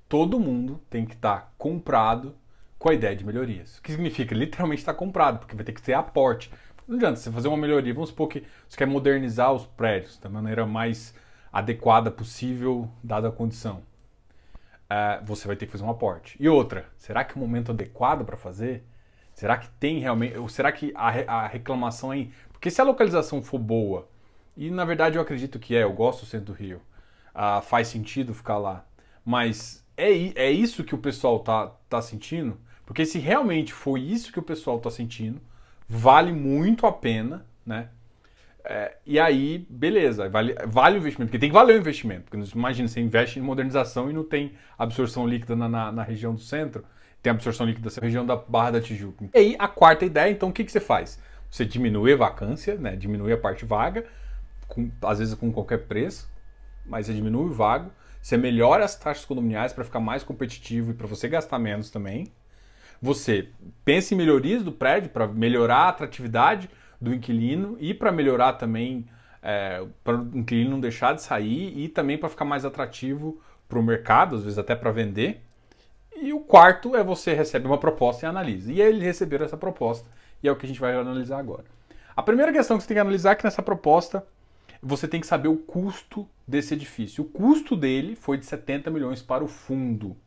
todo 0.09 0.39
mundo 0.39 0.81
tem 0.89 1.05
que 1.05 1.13
estar 1.13 1.41
tá 1.41 1.51
comprado 1.57 2.35
com 2.77 2.89
a 2.89 2.93
ideia 2.93 3.15
de 3.15 3.25
melhorias. 3.25 3.77
O 3.77 3.81
que 3.81 3.91
significa 3.91 4.35
literalmente 4.35 4.81
estar 4.81 4.93
tá 4.93 4.99
comprado, 4.99 5.39
porque 5.39 5.55
vai 5.55 5.63
ter 5.63 5.71
que 5.71 5.81
ter 5.81 5.93
aporte. 5.93 6.51
Não 6.87 6.97
adianta 6.97 7.15
você 7.17 7.31
fazer 7.31 7.47
uma 7.47 7.57
melhoria. 7.57 7.93
Vamos 7.93 8.09
supor 8.09 8.27
que 8.27 8.43
você 8.67 8.77
quer 8.77 8.87
modernizar 8.87 9.53
os 9.53 9.65
prédios 9.65 10.17
da 10.17 10.29
maneira 10.29 10.65
mais 10.65 11.15
adequada 11.51 12.11
possível, 12.11 12.89
dada 13.03 13.29
a 13.29 13.31
condição. 13.31 13.83
Uh, 14.83 15.23
você 15.23 15.47
vai 15.47 15.55
ter 15.55 15.65
que 15.65 15.71
fazer 15.71 15.83
um 15.83 15.89
aporte. 15.89 16.35
E 16.39 16.49
outra, 16.49 16.85
será 16.97 17.23
que 17.23 17.33
é 17.33 17.35
o 17.35 17.39
momento 17.39 17.71
adequado 17.71 18.25
para 18.25 18.35
fazer? 18.35 18.83
Será 19.33 19.57
que 19.57 19.69
tem 19.79 19.99
realmente. 19.99 20.37
Ou 20.37 20.49
será 20.49 20.71
que 20.71 20.91
a, 20.95 21.07
a 21.41 21.47
reclamação 21.47 22.13
é. 22.13 22.27
Porque 22.51 22.69
se 22.69 22.81
a 22.81 22.83
localização 22.83 23.41
for 23.41 23.59
boa, 23.59 24.07
e 24.55 24.69
na 24.69 24.85
verdade 24.85 25.17
eu 25.17 25.21
acredito 25.21 25.59
que 25.59 25.75
é, 25.75 25.83
eu 25.83 25.93
gosto 25.93 26.21
do 26.21 26.25
centro 26.25 26.53
do 26.53 26.53
Rio, 26.53 26.81
uh, 27.35 27.61
faz 27.61 27.87
sentido 27.87 28.33
ficar 28.33 28.57
lá. 28.57 28.85
Mas 29.25 29.83
é, 29.97 30.45
é 30.47 30.51
isso 30.51 30.83
que 30.83 30.95
o 30.95 30.97
pessoal 30.97 31.39
tá, 31.39 31.71
tá 31.89 32.01
sentindo? 32.01 32.59
Porque 32.85 33.05
se 33.05 33.19
realmente 33.19 33.73
foi 33.73 34.01
isso 34.01 34.31
que 34.31 34.39
o 34.39 34.43
pessoal 34.43 34.79
tá 34.79 34.89
sentindo, 34.89 35.41
vale 35.87 36.31
muito 36.31 36.85
a 36.85 36.91
pena, 36.91 37.45
né? 37.65 37.89
É, 38.65 38.95
e 39.05 39.19
aí, 39.19 39.65
beleza, 39.69 40.29
vale, 40.29 40.55
vale 40.67 40.95
o 40.95 40.99
investimento, 40.99 41.29
porque 41.29 41.39
tem 41.39 41.49
que 41.49 41.53
valer 41.53 41.75
o 41.75 41.79
investimento. 41.79 42.23
Porque 42.29 42.57
imagina, 42.57 42.87
você 42.87 43.01
investe 43.01 43.39
em 43.39 43.41
modernização 43.41 44.09
e 44.09 44.13
não 44.13 44.23
tem 44.23 44.53
absorção 44.77 45.27
líquida 45.27 45.55
na, 45.55 45.67
na, 45.67 45.91
na 45.91 46.03
região 46.03 46.33
do 46.33 46.39
centro, 46.39 46.83
tem 47.21 47.31
absorção 47.31 47.65
líquida 47.65 47.89
na 47.89 48.01
região 48.01 48.25
da 48.25 48.35
Barra 48.35 48.71
da 48.71 48.81
Tijuca. 48.81 49.25
E 49.33 49.37
aí, 49.37 49.55
a 49.59 49.67
quarta 49.67 50.05
ideia, 50.05 50.31
então, 50.31 50.49
o 50.49 50.53
que, 50.53 50.63
que 50.63 50.71
você 50.71 50.79
faz? 50.79 51.19
Você 51.49 51.65
diminui 51.65 52.13
a 52.13 52.17
vacância, 52.17 52.75
né? 52.75 52.95
diminui 52.95 53.31
a 53.33 53.37
parte 53.37 53.65
vaga, 53.65 54.05
com, 54.67 54.89
às 55.01 55.19
vezes 55.19 55.33
com 55.35 55.51
qualquer 55.51 55.85
preço, 55.85 56.29
mas 56.85 57.05
você 57.05 57.13
diminui 57.13 57.49
o 57.49 57.53
vago, 57.53 57.91
você 58.21 58.37
melhora 58.37 58.85
as 58.85 58.95
taxas 58.95 59.25
condominiais 59.25 59.73
para 59.73 59.83
ficar 59.83 59.99
mais 59.99 60.23
competitivo 60.23 60.91
e 60.91 60.93
para 60.93 61.07
você 61.07 61.27
gastar 61.27 61.59
menos 61.59 61.89
também. 61.89 62.31
Você 63.01 63.49
pensa 63.83 64.13
em 64.13 64.17
melhorias 64.17 64.63
do 64.63 64.71
prédio 64.71 65.09
para 65.09 65.27
melhorar 65.27 65.79
a 65.79 65.89
atratividade 65.89 66.69
do 67.01 67.13
inquilino 67.13 67.75
e 67.79 67.93
para 67.93 68.13
melhorar 68.13 68.53
também, 68.53 69.05
é, 69.41 69.85
para 70.03 70.15
o 70.15 70.37
inquilino 70.37 70.71
não 70.71 70.79
deixar 70.79 71.13
de 71.13 71.21
sair 71.21 71.77
e 71.77 71.89
também 71.89 72.17
para 72.17 72.29
ficar 72.29 72.45
mais 72.45 72.63
atrativo 72.63 73.41
para 73.67 73.77
o 73.77 73.83
mercado, 73.83 74.37
às 74.37 74.43
vezes 74.43 74.57
até 74.57 74.73
para 74.73 74.91
vender. 74.91 75.43
E 76.15 76.31
o 76.31 76.39
quarto 76.39 76.95
é 76.95 77.03
você 77.03 77.33
recebe 77.33 77.67
uma 77.67 77.77
proposta 77.77 78.25
e 78.25 78.29
analisa. 78.29 78.71
E 78.71 78.79
eles 78.79 79.03
receberam 79.03 79.45
essa 79.45 79.57
proposta 79.57 80.09
e 80.41 80.47
é 80.47 80.51
o 80.51 80.55
que 80.55 80.65
a 80.65 80.69
gente 80.69 80.79
vai 80.79 80.95
analisar 80.95 81.39
agora. 81.39 81.65
A 82.15 82.23
primeira 82.23 82.53
questão 82.53 82.77
que 82.77 82.83
você 82.83 82.87
tem 82.87 82.95
que 82.95 83.01
analisar 83.01 83.31
é 83.31 83.35
que 83.35 83.43
nessa 83.43 83.61
proposta 83.61 84.25
você 84.83 85.07
tem 85.07 85.21
que 85.21 85.27
saber 85.27 85.47
o 85.47 85.57
custo 85.57 86.27
desse 86.45 86.73
edifício. 86.73 87.23
O 87.23 87.27
custo 87.27 87.75
dele 87.75 88.15
foi 88.15 88.37
de 88.37 88.45
70 88.45 88.91
milhões 88.91 89.21
para 89.21 89.43
o 89.43 89.47
fundo. 89.47 90.17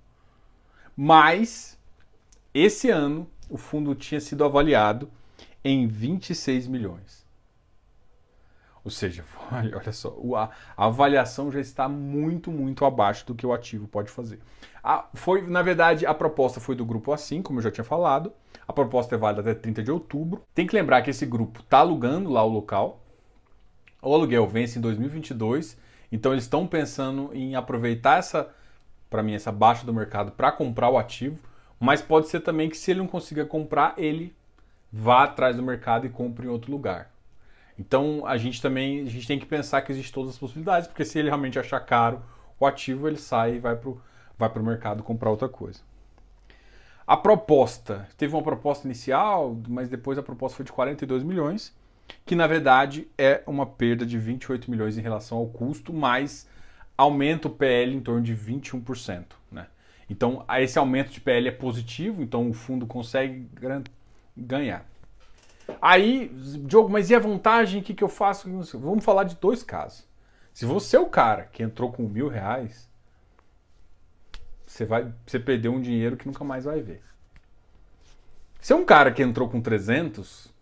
Mas 0.96 1.78
esse 2.54 2.88
ano 2.88 3.28
o 3.50 3.58
fundo 3.58 3.94
tinha 3.94 4.20
sido 4.20 4.44
avaliado 4.44 5.10
em 5.62 5.86
26 5.86 6.66
milhões. 6.68 7.26
Ou 8.82 8.90
seja, 8.90 9.24
olha 9.52 9.92
só, 9.92 10.16
a, 10.36 10.86
avaliação 10.86 11.50
já 11.52 11.60
está 11.60 11.88
muito, 11.88 12.50
muito 12.50 12.84
abaixo 12.84 13.26
do 13.26 13.34
que 13.34 13.46
o 13.46 13.52
ativo 13.52 13.86
pode 13.86 14.10
fazer. 14.10 14.40
A, 14.82 15.06
foi, 15.12 15.42
na 15.42 15.60
verdade, 15.60 16.06
a 16.06 16.14
proposta 16.14 16.60
foi 16.60 16.74
do 16.74 16.84
grupo 16.86 17.10
A5, 17.10 17.42
como 17.42 17.58
eu 17.58 17.64
já 17.64 17.70
tinha 17.70 17.84
falado. 17.84 18.32
A 18.66 18.72
proposta 18.72 19.16
é 19.16 19.18
válida 19.18 19.42
até 19.42 19.54
30 19.54 19.82
de 19.82 19.90
outubro. 19.90 20.44
Tem 20.54 20.66
que 20.66 20.74
lembrar 20.74 21.02
que 21.02 21.10
esse 21.10 21.26
grupo 21.26 21.60
está 21.60 21.78
alugando 21.78 22.30
lá 22.30 22.42
o 22.42 22.48
local. 22.48 23.02
O 24.06 24.14
aluguel 24.14 24.46
vence 24.46 24.78
em 24.78 24.80
2022, 24.80 25.76
então 26.12 26.30
eles 26.30 26.44
estão 26.44 26.64
pensando 26.64 27.30
em 27.34 27.56
aproveitar 27.56 28.20
essa, 28.20 28.48
para 29.10 29.20
mim, 29.20 29.34
essa 29.34 29.50
baixa 29.50 29.84
do 29.84 29.92
mercado 29.92 30.30
para 30.30 30.52
comprar 30.52 30.88
o 30.88 30.96
ativo. 30.96 31.40
Mas 31.80 32.00
pode 32.00 32.28
ser 32.28 32.38
também 32.38 32.70
que 32.70 32.76
se 32.76 32.92
ele 32.92 33.00
não 33.00 33.08
consiga 33.08 33.44
comprar, 33.44 33.94
ele 33.96 34.32
vá 34.92 35.24
atrás 35.24 35.56
do 35.56 35.62
mercado 35.62 36.06
e 36.06 36.08
compre 36.08 36.46
em 36.46 36.48
outro 36.48 36.70
lugar. 36.70 37.10
Então 37.76 38.24
a 38.24 38.36
gente 38.36 38.62
também 38.62 39.02
a 39.02 39.10
gente 39.10 39.26
tem 39.26 39.40
que 39.40 39.44
pensar 39.44 39.82
que 39.82 39.90
existem 39.90 40.14
todas 40.14 40.30
as 40.30 40.38
possibilidades, 40.38 40.86
porque 40.86 41.04
se 41.04 41.18
ele 41.18 41.28
realmente 41.28 41.58
achar 41.58 41.80
caro 41.80 42.22
o 42.60 42.64
ativo, 42.64 43.08
ele 43.08 43.18
sai 43.18 43.56
e 43.56 43.58
vai 43.58 43.74
para 43.74 43.90
o 43.90 44.00
vai 44.38 44.48
o 44.48 44.62
mercado 44.62 45.02
comprar 45.02 45.30
outra 45.30 45.48
coisa. 45.48 45.80
A 47.04 47.16
proposta, 47.16 48.06
teve 48.16 48.36
uma 48.36 48.42
proposta 48.42 48.86
inicial, 48.86 49.56
mas 49.68 49.88
depois 49.88 50.16
a 50.16 50.22
proposta 50.22 50.54
foi 50.54 50.64
de 50.64 50.70
42 50.70 51.24
milhões, 51.24 51.74
que 52.24 52.34
na 52.34 52.46
verdade 52.46 53.08
é 53.16 53.42
uma 53.46 53.66
perda 53.66 54.04
de 54.04 54.18
28 54.18 54.70
milhões 54.70 54.98
em 54.98 55.02
relação 55.02 55.38
ao 55.38 55.46
custo, 55.46 55.92
mas 55.92 56.48
aumenta 56.96 57.48
o 57.48 57.50
PL 57.50 57.94
em 57.94 58.00
torno 58.00 58.22
de 58.22 58.34
21%. 58.34 59.24
Né? 59.50 59.66
Então 60.08 60.44
esse 60.58 60.78
aumento 60.78 61.10
de 61.10 61.20
PL 61.20 61.48
é 61.48 61.52
positivo, 61.52 62.22
então 62.22 62.48
o 62.48 62.52
fundo 62.52 62.86
consegue 62.86 63.48
ganhar. 64.36 64.86
Aí, 65.80 66.28
Diogo, 66.64 66.88
mas 66.88 67.10
e 67.10 67.14
a 67.14 67.18
vantagem? 67.18 67.80
O 67.80 67.84
que, 67.84 67.94
que 67.94 68.04
eu 68.04 68.08
faço? 68.08 68.48
Vamos 68.78 69.04
falar 69.04 69.24
de 69.24 69.36
dois 69.36 69.62
casos. 69.62 70.06
Se 70.54 70.64
você 70.64 70.96
é 70.96 71.00
o 71.00 71.06
cara 71.06 71.44
que 71.44 71.62
entrou 71.62 71.92
com 71.92 72.04
mil 72.04 72.28
reais, 72.28 72.88
você 74.64 74.84
vai 74.84 75.12
você 75.26 75.38
perdeu 75.38 75.72
um 75.72 75.80
dinheiro 75.80 76.16
que 76.16 76.26
nunca 76.26 76.44
mais 76.44 76.64
vai 76.64 76.80
ver. 76.80 77.02
Se 78.60 78.72
é 78.72 78.76
um 78.76 78.84
cara 78.84 79.12
que 79.12 79.22
entrou 79.22 79.48
com 79.48 79.60
300, 79.60 80.52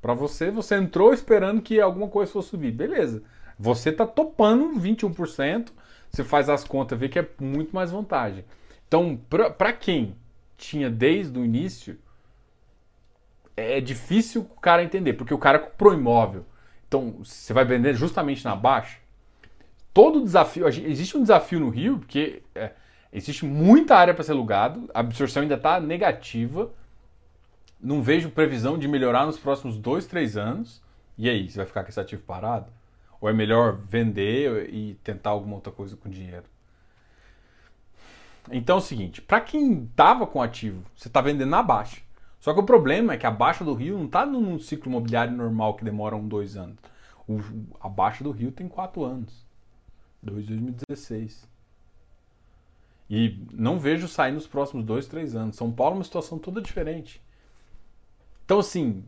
para 0.00 0.14
você, 0.14 0.50
você 0.50 0.76
entrou 0.76 1.12
esperando 1.12 1.60
que 1.60 1.80
alguma 1.80 2.08
coisa 2.08 2.32
fosse 2.32 2.50
subir. 2.50 2.72
Beleza. 2.72 3.22
Você 3.58 3.90
tá 3.90 4.06
topando 4.06 4.80
21%, 4.80 5.70
você 6.10 6.22
faz 6.22 6.48
as 6.48 6.64
contas, 6.64 6.98
vê 6.98 7.08
que 7.08 7.18
é 7.18 7.28
muito 7.40 7.74
mais 7.74 7.90
vantagem. 7.90 8.44
Então, 8.86 9.18
para 9.58 9.72
quem 9.72 10.16
tinha 10.56 10.88
desde 10.88 11.38
o 11.38 11.44
início, 11.44 11.98
é 13.56 13.80
difícil 13.80 14.42
o 14.42 14.60
cara 14.60 14.84
entender, 14.84 15.14
porque 15.14 15.34
o 15.34 15.38
cara 15.38 15.58
comprou 15.58 15.92
imóvel. 15.92 16.46
Então, 16.86 17.16
você 17.22 17.52
vai 17.52 17.64
vender 17.64 17.94
justamente 17.94 18.44
na 18.44 18.54
baixa. 18.54 18.98
Todo 19.92 20.22
desafio, 20.22 20.66
existe 20.68 21.16
um 21.16 21.22
desafio 21.22 21.58
no 21.58 21.68
Rio, 21.68 21.98
porque 21.98 22.42
é, 22.54 22.70
existe 23.12 23.44
muita 23.44 23.96
área 23.96 24.14
para 24.14 24.22
ser 24.22 24.32
alugado, 24.32 24.88
a 24.94 25.00
absorção 25.00 25.42
ainda 25.42 25.56
está 25.56 25.80
negativa. 25.80 26.70
Não 27.80 28.02
vejo 28.02 28.30
previsão 28.30 28.78
de 28.78 28.88
melhorar 28.88 29.26
nos 29.26 29.38
próximos 29.38 29.76
dois, 29.78 30.06
três 30.06 30.36
anos. 30.36 30.82
E 31.16 31.28
aí, 31.28 31.48
você 31.48 31.58
vai 31.58 31.66
ficar 31.66 31.82
com 31.82 31.90
esse 31.90 32.00
ativo 32.00 32.22
parado? 32.22 32.72
Ou 33.20 33.28
é 33.28 33.32
melhor 33.32 33.76
vender 33.76 34.72
e 34.72 34.94
tentar 35.02 35.30
alguma 35.30 35.56
outra 35.56 35.72
coisa 35.72 35.96
com 35.96 36.08
dinheiro? 36.08 36.44
Então 38.50 38.76
é 38.76 38.78
o 38.78 38.82
seguinte, 38.82 39.20
para 39.20 39.40
quem 39.40 39.84
estava 39.84 40.26
com 40.26 40.40
ativo, 40.40 40.82
você 40.96 41.08
está 41.08 41.20
vendendo 41.20 41.50
na 41.50 41.62
baixa. 41.62 42.00
Só 42.40 42.54
que 42.54 42.60
o 42.60 42.64
problema 42.64 43.12
é 43.12 43.16
que 43.16 43.26
a 43.26 43.30
Baixa 43.30 43.64
do 43.64 43.74
Rio 43.74 43.98
não 43.98 44.06
está 44.06 44.24
num 44.24 44.58
ciclo 44.58 44.90
imobiliário 44.90 45.36
normal 45.36 45.74
que 45.74 45.84
demora 45.84 46.16
um, 46.16 46.26
dois 46.26 46.56
anos. 46.56 46.78
O, 47.28 47.40
a 47.80 47.88
Baixa 47.88 48.22
do 48.22 48.30
Rio 48.30 48.52
tem 48.52 48.68
quatro 48.68 49.04
anos. 49.04 49.44
2016. 50.22 51.48
E 53.10 53.44
não 53.52 53.78
vejo 53.78 54.06
sair 54.06 54.32
nos 54.32 54.46
próximos 54.46 54.84
dois, 54.84 55.06
três 55.06 55.34
anos. 55.34 55.56
São 55.56 55.72
Paulo 55.72 55.94
é 55.94 55.98
uma 55.98 56.04
situação 56.04 56.38
toda 56.38 56.60
diferente. 56.60 57.20
Então, 58.48 58.60
assim, 58.60 59.04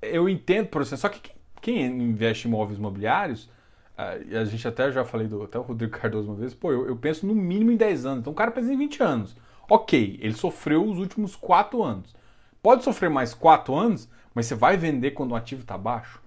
eu 0.00 0.28
entendo, 0.28 0.68
por 0.68 0.80
exemplo, 0.80 0.98
só 0.98 1.08
que 1.08 1.32
quem 1.60 1.84
investe 1.84 2.46
em 2.46 2.50
imóveis 2.52 2.78
imobiliários, 2.78 3.50
a 3.98 4.44
gente 4.44 4.68
até 4.68 4.92
já 4.92 5.04
falei 5.04 5.26
do 5.26 5.42
até 5.42 5.58
o 5.58 5.62
Rodrigo 5.62 5.98
Cardoso 5.98 6.28
uma 6.28 6.36
vez, 6.36 6.54
pô, 6.54 6.70
eu, 6.70 6.86
eu 6.86 6.96
penso 6.96 7.26
no 7.26 7.34
mínimo 7.34 7.72
em 7.72 7.76
10 7.76 8.06
anos. 8.06 8.20
Então 8.20 8.32
o 8.32 8.36
cara 8.36 8.52
pensa 8.52 8.72
em 8.72 8.78
20 8.78 9.02
anos. 9.02 9.36
Ok, 9.68 10.20
ele 10.22 10.34
sofreu 10.34 10.88
os 10.88 11.00
últimos 11.00 11.34
4 11.34 11.82
anos. 11.82 12.14
Pode 12.62 12.84
sofrer 12.84 13.10
mais 13.10 13.34
4 13.34 13.74
anos, 13.74 14.08
mas 14.32 14.46
você 14.46 14.54
vai 14.54 14.76
vender 14.76 15.10
quando 15.10 15.32
o 15.32 15.34
ativo 15.34 15.62
está 15.62 15.76
baixo. 15.76 16.22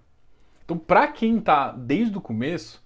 Então, 0.66 0.78
para 0.78 1.08
quem 1.08 1.38
está 1.38 1.72
desde 1.72 2.18
o 2.18 2.22
começo, 2.22 2.84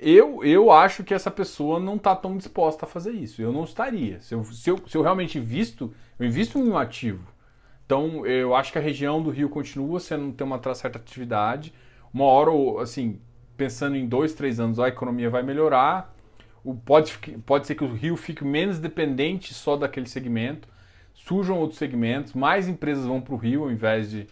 eu, 0.00 0.42
eu 0.42 0.72
acho 0.72 1.04
que 1.04 1.14
essa 1.14 1.30
pessoa 1.30 1.78
não 1.78 1.94
está 1.94 2.16
tão 2.16 2.36
disposta 2.36 2.84
a 2.84 2.88
fazer 2.88 3.12
isso. 3.12 3.40
Eu 3.40 3.52
não 3.52 3.62
estaria. 3.62 4.20
Se 4.22 4.34
eu, 4.34 4.42
se 4.44 4.68
eu, 4.68 4.80
se 4.88 4.96
eu 4.96 5.02
realmente 5.02 5.38
invisto, 5.38 5.94
eu 6.18 6.26
invisto 6.26 6.58
em 6.58 6.68
um 6.68 6.76
ativo. 6.76 7.35
Então, 7.86 8.26
eu 8.26 8.54
acho 8.54 8.72
que 8.72 8.78
a 8.78 8.80
região 8.80 9.22
do 9.22 9.30
Rio 9.30 9.48
continua 9.48 10.00
sendo 10.00 10.32
ter 10.32 10.42
uma 10.42 10.60
certa 10.74 10.98
atividade. 10.98 11.72
Uma 12.12 12.24
hora, 12.24 12.82
assim, 12.82 13.20
pensando 13.56 13.96
em 13.96 14.06
dois, 14.06 14.34
três 14.34 14.58
anos, 14.58 14.80
a 14.80 14.88
economia 14.88 15.30
vai 15.30 15.44
melhorar. 15.44 16.12
O, 16.64 16.74
pode, 16.74 17.16
pode 17.46 17.66
ser 17.66 17.76
que 17.76 17.84
o 17.84 17.92
Rio 17.94 18.16
fique 18.16 18.44
menos 18.44 18.80
dependente 18.80 19.54
só 19.54 19.76
daquele 19.76 20.08
segmento. 20.08 20.68
Surjam 21.14 21.58
outros 21.58 21.78
segmentos, 21.78 22.34
mais 22.34 22.68
empresas 22.68 23.06
vão 23.06 23.20
para 23.20 23.34
o 23.34 23.36
Rio 23.36 23.62
ao 23.62 23.70
invés 23.70 24.10
de 24.10 24.22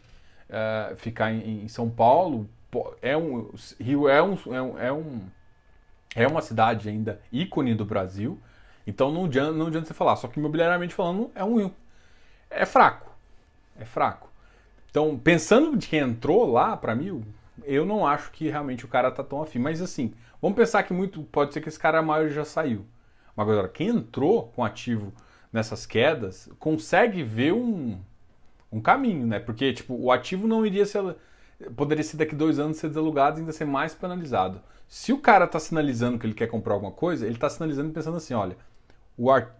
uh, 0.50 0.96
ficar 0.96 1.32
em, 1.32 1.62
em, 1.64 1.68
São 1.68 1.88
Paulo. 1.88 2.48
É 3.00 3.16
um, 3.16 3.50
Rio 3.80 4.08
é 4.08 4.20
um, 4.20 4.36
é 4.52 4.62
um, 4.62 4.78
é 4.78 4.92
um 4.92 5.20
é 6.16 6.26
uma 6.26 6.40
cidade 6.40 6.88
ainda 6.88 7.20
ícone 7.32 7.74
do 7.74 7.84
Brasil. 7.84 8.38
Então 8.86 9.10
não 9.10 9.24
adianta, 9.26 9.52
não 9.52 9.68
adianta 9.68 9.86
você 9.86 9.94
falar. 9.94 10.16
Só 10.16 10.28
que 10.28 10.38
imobiliariamente 10.38 10.94
falando, 10.94 11.30
é 11.34 11.44
um 11.44 11.70
é 12.50 12.66
fraco. 12.66 13.13
É 13.78 13.84
fraco. 13.84 14.30
Então, 14.90 15.18
pensando 15.18 15.76
de 15.76 15.88
quem 15.88 16.00
entrou 16.00 16.50
lá 16.50 16.76
para 16.76 16.94
mil, 16.94 17.24
eu 17.64 17.84
não 17.84 18.06
acho 18.06 18.30
que 18.30 18.48
realmente 18.48 18.84
o 18.84 18.88
cara 18.88 19.10
tá 19.10 19.22
tão 19.22 19.42
afim. 19.42 19.58
Mas 19.58 19.82
assim, 19.82 20.14
vamos 20.40 20.56
pensar 20.56 20.82
que 20.82 20.92
muito 20.92 21.22
pode 21.24 21.52
ser 21.52 21.60
que 21.60 21.68
esse 21.68 21.78
cara 21.78 22.02
maior 22.02 22.28
já 22.30 22.44
saiu. 22.44 22.86
Mas 23.36 23.48
agora, 23.48 23.68
quem 23.68 23.88
entrou 23.88 24.52
com 24.54 24.64
ativo 24.64 25.12
nessas 25.52 25.86
quedas 25.86 26.48
consegue 26.58 27.22
ver 27.22 27.52
um, 27.52 28.00
um 28.70 28.80
caminho, 28.80 29.26
né? 29.26 29.38
Porque 29.38 29.72
tipo, 29.72 29.94
o 29.94 30.12
ativo 30.12 30.46
não 30.46 30.64
iria 30.64 30.86
ser. 30.86 31.16
Poderia 31.76 32.02
ser 32.02 32.16
daqui 32.16 32.34
dois 32.34 32.58
anos 32.58 32.76
ser 32.76 32.88
desalugado 32.88 33.38
e 33.38 33.40
ainda 33.40 33.52
ser 33.52 33.64
mais 33.64 33.94
penalizado. 33.94 34.60
Se 34.88 35.12
o 35.12 35.18
cara 35.18 35.44
está 35.44 35.58
sinalizando 35.58 36.18
que 36.18 36.26
ele 36.26 36.34
quer 36.34 36.48
comprar 36.48 36.74
alguma 36.74 36.92
coisa, 36.92 37.24
ele 37.24 37.36
está 37.36 37.48
sinalizando 37.48 37.92
pensando 37.92 38.16
assim: 38.16 38.34
olha, 38.34 38.56
o, 39.16 39.30
ar, 39.30 39.58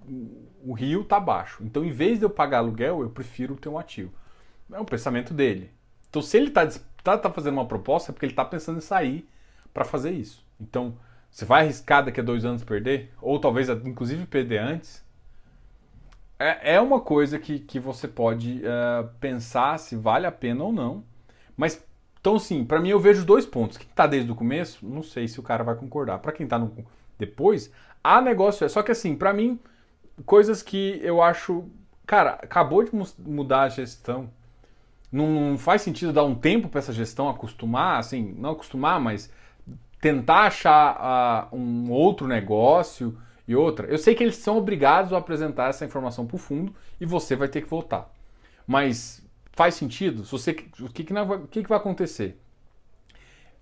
o 0.65 0.73
rio 0.73 1.03
está 1.03 1.21
baixo. 1.21 1.63
Então, 1.63 1.85
em 1.85 1.91
vez 1.91 2.19
de 2.19 2.25
eu 2.25 2.31
pagar 2.31 2.59
aluguel, 2.59 3.03
eu 3.03 3.11
prefiro 3.11 3.57
ter 3.57 3.69
um 3.69 3.79
ativo. 3.79 4.13
É 4.73 4.81
o 4.81 4.85
pensamento 4.85 5.33
dele. 5.33 5.71
Então, 6.09 6.23
se 6.23 6.37
ele 6.37 6.49
está 6.49 6.67
tá, 7.03 7.19
tá 7.19 7.31
fazendo 7.31 7.55
uma 7.55 7.67
proposta, 7.67 8.11
é 8.11 8.13
porque 8.13 8.27
ele 8.27 8.33
está 8.33 8.45
pensando 8.45 8.79
em 8.79 8.83
sair 8.83 9.29
para 9.73 9.85
fazer 9.85 10.13
isso. 10.13 10.45
Então, 10.61 10.97
você 11.31 11.45
vai 11.45 11.63
arriscar 11.63 12.05
daqui 12.05 12.21
a 12.21 12.23
dois 12.23 12.45
anos 12.45 12.63
perder? 12.63 13.13
Ou 13.21 13.39
talvez, 13.39 13.69
inclusive, 13.69 14.27
perder 14.27 14.59
antes? 14.59 15.05
É, 16.39 16.75
é 16.75 16.81
uma 16.81 17.01
coisa 17.01 17.39
que, 17.39 17.59
que 17.59 17.79
você 17.79 18.09
pode 18.09 18.63
uh, 18.63 19.09
pensar 19.21 19.79
se 19.79 19.97
vale 19.97 20.27
a 20.27 20.33
pena 20.33 20.65
ou 20.65 20.73
não. 20.73 21.05
Mas, 21.57 21.85
então, 22.21 22.39
sim, 22.39 22.65
para 22.65 22.81
mim 22.81 22.91
eu 22.91 23.01
vejo 23.01 23.25
dois 23.25 23.47
pontos. 23.47 23.77
Quem 23.77 23.89
está 23.89 24.07
desde 24.07 24.31
o 24.31 24.35
começo, 24.35 24.87
não 24.87 25.03
sei 25.03 25.29
se 25.29 25.39
o 25.39 25.43
cara 25.43 25.63
vai 25.63 25.75
concordar. 25.75 26.19
Para 26.19 26.33
quem 26.33 26.45
está 26.45 26.61
depois, 27.19 27.73
há 28.05 28.21
negócio. 28.21 28.65
É 28.65 28.69
só 28.69 28.83
que, 28.83 28.93
assim, 28.93 29.17
para 29.17 29.33
mim, 29.33 29.59
coisas 30.27 30.63
que 30.63 31.01
eu 31.03 31.23
acho. 31.23 31.65
Cara, 32.07 32.33
acabou 32.43 32.85
de 32.85 32.91
mudar 33.19 33.63
a 33.63 33.69
gestão 33.71 34.31
não 35.15 35.57
faz 35.57 35.83
sentido 35.83 36.13
dar 36.13 36.25
um 36.25 36.35
tempo 36.35 36.69
para 36.69 36.81
essa 36.81 36.93
gestão 36.93 37.29
acostumar, 37.29 38.01
assim, 38.01 38.35
não 38.37 38.51
acostumar, 38.51 38.99
mas 38.99 39.31
tentar 40.01 40.47
achar 40.47 41.49
uh, 41.53 41.57
um 41.57 41.91
outro 41.93 42.27
negócio 42.27 43.17
e 43.47 43.55
outra. 43.55 43.87
Eu 43.87 43.97
sei 43.97 44.17
que 44.17 44.25
eles 44.25 44.37
são 44.37 44.59
obrigados 44.59 45.13
a 45.13 45.19
apresentar 45.19 45.71
essa 45.71 45.85
informação 45.85 46.27
para 46.27 46.35
o 46.35 46.39
fundo 46.39 46.75
e 47.01 47.07
você 47.07 47.37
vai 47.37 47.47
ter 47.47 47.63
que 47.63 47.71
voltar. 47.71 48.13
Mas 48.67 49.25
faz 49.53 49.77
sentido? 49.77 50.25
Se 50.25 50.33
você, 50.33 50.51
o 50.81 50.89
que, 50.89 51.05
que, 51.05 51.15
o 51.15 51.47
que, 51.47 51.63
que 51.63 51.69
vai 51.69 51.79
acontecer? 51.79 52.41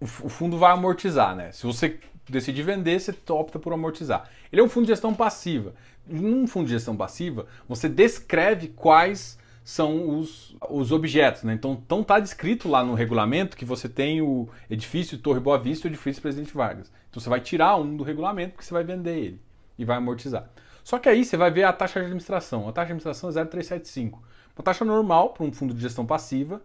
O 0.01 0.07
fundo 0.07 0.57
vai 0.57 0.73
amortizar, 0.73 1.37
né? 1.37 1.53
Se 1.53 1.65
você 1.65 2.01
decidir 2.33 2.63
vender, 2.63 2.99
você 2.99 3.15
opta 3.31 3.59
por 3.59 3.73
amortizar. 3.73 4.29
Ele 4.51 4.61
é 4.61 4.65
um 4.65 4.69
fundo 4.69 4.87
de 4.87 4.93
gestão 4.93 5.15
passiva. 5.15 5.75
Num 6.07 6.47
fundo 6.47 6.67
de 6.67 6.73
gestão 6.73 6.97
passiva, 6.97 7.47
você 7.69 7.89
descreve 7.89 8.69
quais 8.69 9.39
são 9.65 10.19
os, 10.19 10.57
os 10.69 10.91
objetos. 10.91 11.45
Né? 11.45 11.55
Então, 11.55 11.81
então 11.85 12.03
tá 12.03 12.19
descrito 12.19 12.69
lá 12.69 12.83
no 12.85 12.95
regulamento 12.95 13.57
que 13.57 13.65
você 13.65 13.89
tem 13.89 14.21
o 14.21 14.49
edifício 14.69 15.19
Torre 15.19 15.41
Boa 15.41 15.59
Vista 15.59 15.87
e 15.87 15.91
o 15.91 15.93
edifício 15.93 16.21
Presidente 16.21 16.55
Vargas. 16.55 16.91
Então 17.11 17.21
você 17.21 17.29
vai 17.29 17.41
tirar 17.41 17.77
um 17.77 17.97
do 17.97 18.03
regulamento 18.03 18.53
porque 18.53 18.65
você 18.65 18.75
vai 18.75 18.85
vender 18.85 19.17
ele 19.17 19.41
e 19.79 19.85
vai 19.85 19.97
amortizar. 19.97 20.51
Só 20.83 20.99
que 20.99 21.09
aí 21.09 21.25
você 21.25 21.37
vai 21.37 21.51
ver 21.51 21.65
a 21.65 21.73
taxa 21.73 22.01
de 22.01 22.07
administração. 22.07 22.69
A 22.69 22.73
taxa 22.73 22.87
de 22.87 22.93
administração 22.93 23.31
é 23.31 23.33
0,375. 23.33 24.23
Uma 24.57 24.65
taxa 24.65 24.85
normal 24.85 25.31
para 25.31 25.45
um 25.45 25.53
fundo 25.53 25.73
de 25.73 25.81
gestão 25.81 26.05
passiva. 26.05 26.61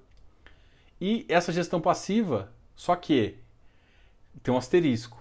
E 0.99 1.25
essa 1.29 1.51
gestão 1.51 1.79
passiva, 1.79 2.51
só 2.75 2.95
que 2.95 3.37
tem 4.41 4.53
um 4.53 4.57
asterisco. 4.57 5.16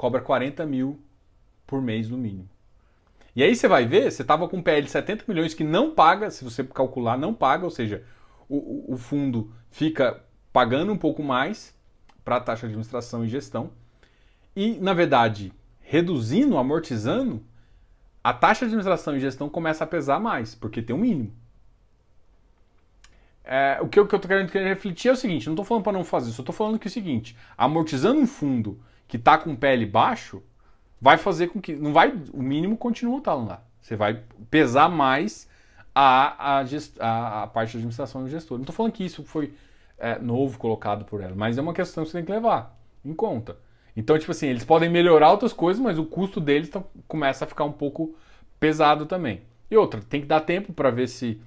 Cobra 0.00 0.22
40 0.22 0.64
mil 0.64 0.98
por 1.66 1.82
mês 1.82 2.08
no 2.08 2.16
mínimo. 2.16 2.48
E 3.36 3.42
aí 3.42 3.54
você 3.54 3.68
vai 3.68 3.84
ver, 3.84 4.10
você 4.10 4.22
estava 4.22 4.48
com 4.48 4.62
PL 4.62 4.80
de 4.80 4.90
70 4.90 5.26
milhões 5.28 5.52
que 5.52 5.62
não 5.62 5.94
paga, 5.94 6.30
se 6.30 6.42
você 6.42 6.64
calcular, 6.64 7.18
não 7.18 7.34
paga, 7.34 7.66
ou 7.66 7.70
seja, 7.70 8.02
o, 8.48 8.94
o 8.94 8.96
fundo 8.96 9.52
fica 9.70 10.24
pagando 10.54 10.90
um 10.90 10.96
pouco 10.96 11.22
mais 11.22 11.78
para 12.24 12.36
a 12.36 12.40
taxa 12.40 12.60
de 12.60 12.68
administração 12.68 13.26
e 13.26 13.28
gestão. 13.28 13.72
E, 14.56 14.78
na 14.80 14.94
verdade, 14.94 15.52
reduzindo, 15.80 16.56
amortizando, 16.56 17.44
a 18.24 18.32
taxa 18.32 18.60
de 18.60 18.70
administração 18.70 19.14
e 19.14 19.20
gestão 19.20 19.50
começa 19.50 19.84
a 19.84 19.86
pesar 19.86 20.18
mais, 20.18 20.54
porque 20.54 20.80
tem 20.80 20.96
um 20.96 21.00
mínimo. 21.00 21.30
É, 23.44 23.78
o 23.82 23.86
que 23.86 23.98
eu, 23.98 24.04
estou 24.04 24.18
querendo, 24.18 24.50
querendo, 24.50 24.68
refletir 24.68 25.10
é 25.10 25.12
o 25.12 25.16
seguinte: 25.16 25.44
não 25.44 25.52
estou 25.52 25.64
falando 25.66 25.84
para 25.84 25.92
não 25.92 26.04
fazer 26.04 26.30
eu 26.30 26.40
estou 26.40 26.54
falando 26.54 26.78
que 26.78 26.88
é 26.88 26.90
o 26.90 26.90
seguinte: 26.90 27.36
amortizando 27.58 28.18
um 28.18 28.26
fundo 28.26 28.80
que 29.10 29.16
está 29.16 29.36
com 29.36 29.56
PL 29.56 29.84
baixo, 29.84 30.40
vai 31.00 31.18
fazer 31.18 31.48
com 31.48 31.60
que. 31.60 31.74
não 31.74 31.92
vai 31.92 32.14
O 32.32 32.40
mínimo 32.42 32.76
continua 32.76 33.18
estando 33.18 33.48
lá. 33.48 33.62
Você 33.80 33.96
vai 33.96 34.22
pesar 34.50 34.88
mais 34.88 35.48
a, 35.92 36.58
a, 36.58 36.64
gest, 36.64 36.96
a, 37.00 37.42
a 37.42 37.46
parte 37.48 37.72
da 37.72 37.78
administração 37.78 38.26
e 38.26 38.30
gestor. 38.30 38.56
Não 38.56 38.62
estou 38.62 38.74
falando 38.74 38.92
que 38.92 39.04
isso 39.04 39.24
foi 39.24 39.52
é, 39.98 40.18
novo 40.18 40.58
colocado 40.58 41.04
por 41.04 41.20
ela, 41.20 41.34
mas 41.34 41.58
é 41.58 41.60
uma 41.60 41.74
questão 41.74 42.04
que 42.04 42.10
você 42.10 42.18
tem 42.18 42.24
que 42.24 42.30
levar 42.30 42.78
em 43.04 43.12
conta. 43.12 43.56
Então, 43.96 44.16
tipo 44.16 44.30
assim, 44.30 44.46
eles 44.46 44.64
podem 44.64 44.88
melhorar 44.88 45.32
outras 45.32 45.52
coisas, 45.52 45.82
mas 45.82 45.98
o 45.98 46.04
custo 46.04 46.40
deles 46.40 46.68
tá, 46.68 46.82
começa 47.08 47.44
a 47.44 47.48
ficar 47.48 47.64
um 47.64 47.72
pouco 47.72 48.14
pesado 48.60 49.06
também. 49.06 49.42
E 49.68 49.76
outra, 49.76 50.00
tem 50.00 50.20
que 50.20 50.26
dar 50.26 50.40
tempo 50.40 50.72
para 50.72 50.90
ver 50.90 51.08
se 51.08 51.40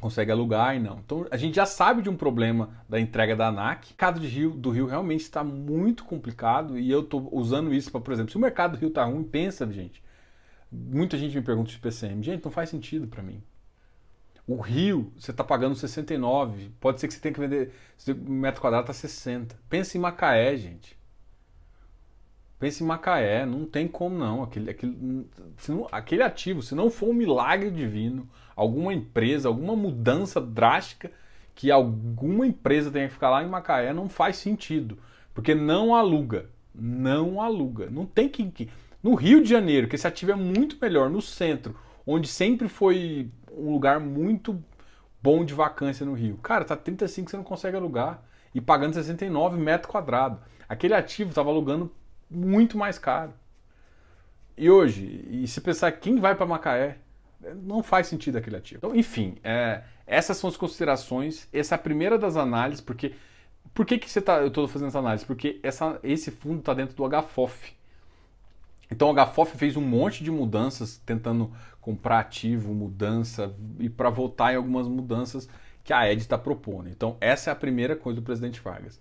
consegue 0.00 0.30
alugar 0.30 0.76
e 0.76 0.80
não. 0.80 0.98
Então 0.98 1.26
a 1.30 1.36
gente 1.36 1.56
já 1.56 1.66
sabe 1.66 2.02
de 2.02 2.08
um 2.08 2.16
problema 2.16 2.70
da 2.88 3.00
entrega 3.00 3.34
da 3.34 3.48
ANAC. 3.48 3.86
O 3.86 3.88
mercado 3.90 4.20
de 4.20 4.26
Rio, 4.26 4.50
do 4.50 4.70
Rio 4.70 4.86
realmente 4.86 5.22
está 5.22 5.42
muito 5.42 6.04
complicado 6.04 6.78
e 6.78 6.90
eu 6.90 7.00
estou 7.00 7.28
usando 7.32 7.72
isso 7.72 7.90
para, 7.90 8.00
por 8.00 8.12
exemplo, 8.12 8.30
se 8.30 8.36
o 8.36 8.40
mercado 8.40 8.72
do 8.72 8.78
Rio 8.78 8.88
está 8.88 9.04
ruim, 9.04 9.24
pensa, 9.24 9.70
gente. 9.70 10.02
Muita 10.70 11.16
gente 11.16 11.36
me 11.36 11.42
pergunta 11.42 11.70
de 11.70 11.78
PCM. 11.78 12.22
Gente, 12.22 12.44
não 12.44 12.50
faz 12.50 12.70
sentido 12.70 13.06
para 13.06 13.22
mim. 13.22 13.42
O 14.46 14.60
Rio, 14.60 15.12
você 15.18 15.32
está 15.32 15.42
pagando 15.42 15.74
69, 15.74 16.70
pode 16.78 17.00
ser 17.00 17.08
que 17.08 17.14
você 17.14 17.20
tenha 17.20 17.34
que 17.34 17.40
vender, 17.40 17.72
metro 18.28 18.60
quadrado 18.60 18.84
está 18.84 18.92
60. 18.92 19.58
Pensa 19.68 19.96
em 19.96 20.00
Macaé, 20.00 20.56
gente. 20.56 20.95
Pensa 22.58 22.82
em 22.82 22.86
Macaé, 22.86 23.44
não 23.44 23.66
tem 23.66 23.86
como 23.86 24.16
não. 24.16 24.42
Aquele, 24.42 24.70
aquele, 24.70 25.26
não, 25.68 25.86
aquele 25.92 26.22
ativo, 26.22 26.62
se 26.62 26.74
não 26.74 26.90
for 26.90 27.10
um 27.10 27.14
milagre 27.14 27.70
divino, 27.70 28.28
alguma 28.54 28.94
empresa, 28.94 29.48
alguma 29.48 29.76
mudança 29.76 30.40
drástica 30.40 31.10
que 31.54 31.70
alguma 31.70 32.46
empresa 32.46 32.90
tenha 32.90 33.08
que 33.08 33.14
ficar 33.14 33.30
lá 33.30 33.42
em 33.42 33.48
Macaé, 33.48 33.92
não 33.92 34.08
faz 34.08 34.36
sentido. 34.36 34.98
Porque 35.34 35.54
não 35.54 35.94
aluga. 35.94 36.50
Não 36.74 37.40
aluga. 37.40 37.88
Não 37.90 38.06
tem 38.06 38.28
que. 38.28 38.70
No 39.02 39.14
Rio 39.14 39.42
de 39.42 39.48
Janeiro, 39.48 39.86
que 39.86 39.96
esse 39.96 40.06
ativo 40.06 40.32
é 40.32 40.34
muito 40.34 40.76
melhor, 40.80 41.10
no 41.10 41.20
centro, 41.20 41.76
onde 42.06 42.28
sempre 42.28 42.68
foi 42.68 43.30
um 43.50 43.72
lugar 43.72 44.00
muito 44.00 44.62
bom 45.22 45.44
de 45.44 45.54
vacância 45.54 46.04
no 46.04 46.14
Rio. 46.14 46.36
Cara, 46.42 46.64
tá 46.64 46.76
35 46.76 47.30
você 47.30 47.36
não 47.36 47.44
consegue 47.44 47.76
alugar. 47.76 48.22
E 48.54 48.60
pagando 48.60 48.94
69 48.94 49.58
metros 49.58 49.90
quadrados. 49.90 50.38
Aquele 50.68 50.94
ativo 50.94 51.30
estava 51.30 51.50
alugando 51.50 51.92
muito 52.30 52.76
mais 52.76 52.98
caro. 52.98 53.32
E 54.56 54.70
hoje, 54.70 55.26
e 55.30 55.46
se 55.46 55.60
pensar 55.60 55.92
quem 55.92 56.18
vai 56.18 56.34
para 56.34 56.46
Macaé, 56.46 56.98
não 57.62 57.82
faz 57.82 58.06
sentido 58.06 58.38
aquele 58.38 58.56
ativo. 58.56 58.78
Então, 58.78 58.96
enfim, 58.96 59.36
é, 59.44 59.82
essas 60.06 60.36
são 60.36 60.48
as 60.48 60.56
considerações. 60.56 61.48
Essa 61.52 61.74
é 61.74 61.76
a 61.76 61.78
primeira 61.78 62.18
das 62.18 62.36
análises, 62.36 62.80
porque 62.80 63.12
por 63.74 63.84
que, 63.84 63.98
que 63.98 64.10
você 64.10 64.22
tá, 64.22 64.38
eu 64.38 64.48
estou 64.48 64.66
fazendo 64.66 64.88
essa 64.88 64.98
análise? 64.98 65.24
Porque 65.24 65.60
essa, 65.62 65.98
esse 66.02 66.30
fundo 66.30 66.60
está 66.60 66.72
dentro 66.72 66.96
do 66.96 67.04
HFOF. 67.08 67.74
Então 68.90 69.10
o 69.10 69.14
HFOF 69.14 69.56
fez 69.56 69.76
um 69.76 69.82
monte 69.82 70.22
de 70.22 70.30
mudanças, 70.30 70.96
tentando 71.04 71.52
comprar 71.80 72.20
ativo, 72.20 72.72
mudança, 72.72 73.54
e 73.78 73.88
para 73.88 74.08
votar 74.08 74.54
em 74.54 74.56
algumas 74.56 74.88
mudanças 74.88 75.48
que 75.84 75.92
a 75.92 76.10
ED 76.10 76.20
está 76.20 76.38
propondo. 76.38 76.88
Então 76.88 77.16
essa 77.20 77.50
é 77.50 77.52
a 77.52 77.56
primeira 77.56 77.94
coisa 77.94 78.20
do 78.20 78.24
presidente 78.24 78.60
Vargas. 78.60 78.98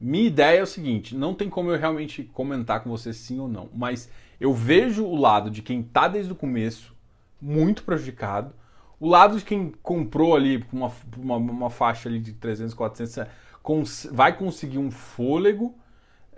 Minha 0.00 0.26
ideia 0.26 0.60
é 0.60 0.62
o 0.62 0.66
seguinte: 0.66 1.16
não 1.16 1.34
tem 1.34 1.48
como 1.50 1.70
eu 1.70 1.78
realmente 1.78 2.24
comentar 2.32 2.82
com 2.82 2.90
você 2.90 3.12
sim 3.12 3.40
ou 3.40 3.48
não, 3.48 3.68
mas 3.74 4.10
eu 4.40 4.54
vejo 4.54 5.04
o 5.04 5.16
lado 5.16 5.50
de 5.50 5.62
quem 5.62 5.80
está 5.80 6.06
desde 6.06 6.32
o 6.32 6.36
começo 6.36 6.94
muito 7.40 7.82
prejudicado, 7.82 8.52
o 9.00 9.08
lado 9.08 9.38
de 9.38 9.44
quem 9.44 9.72
comprou 9.82 10.34
ali 10.34 10.64
uma, 10.72 10.92
uma, 11.16 11.36
uma 11.36 11.70
faixa 11.70 12.08
ali 12.08 12.18
de 12.18 12.32
300, 12.32 12.74
400 12.74 13.28
cons 13.62 14.08
vai 14.12 14.36
conseguir 14.36 14.78
um 14.78 14.90
fôlego. 14.90 15.74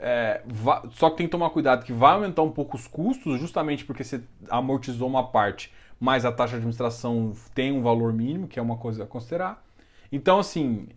É, 0.03 0.42
só 0.92 1.11
que 1.11 1.18
tem 1.18 1.27
que 1.27 1.31
tomar 1.31 1.51
cuidado 1.51 1.85
que 1.85 1.92
vai 1.92 2.14
aumentar 2.14 2.42
um 2.42 2.51
pouco 2.51 2.75
os 2.75 2.87
custos, 2.87 3.38
justamente 3.38 3.85
porque 3.85 4.03
você 4.03 4.23
amortizou 4.49 5.07
uma 5.07 5.29
parte, 5.29 5.70
mas 5.99 6.25
a 6.25 6.33
taxa 6.33 6.53
de 6.53 6.57
administração 6.57 7.35
tem 7.55 7.70
um 7.70 7.83
valor 7.83 8.11
mínimo, 8.11 8.49
que 8.49 8.59
é 8.59 8.62
uma 8.62 8.79
coisa 8.79 9.05
a 9.05 9.07
considerar. 9.07 9.62
Então, 10.11 10.38
assim, 10.38 10.88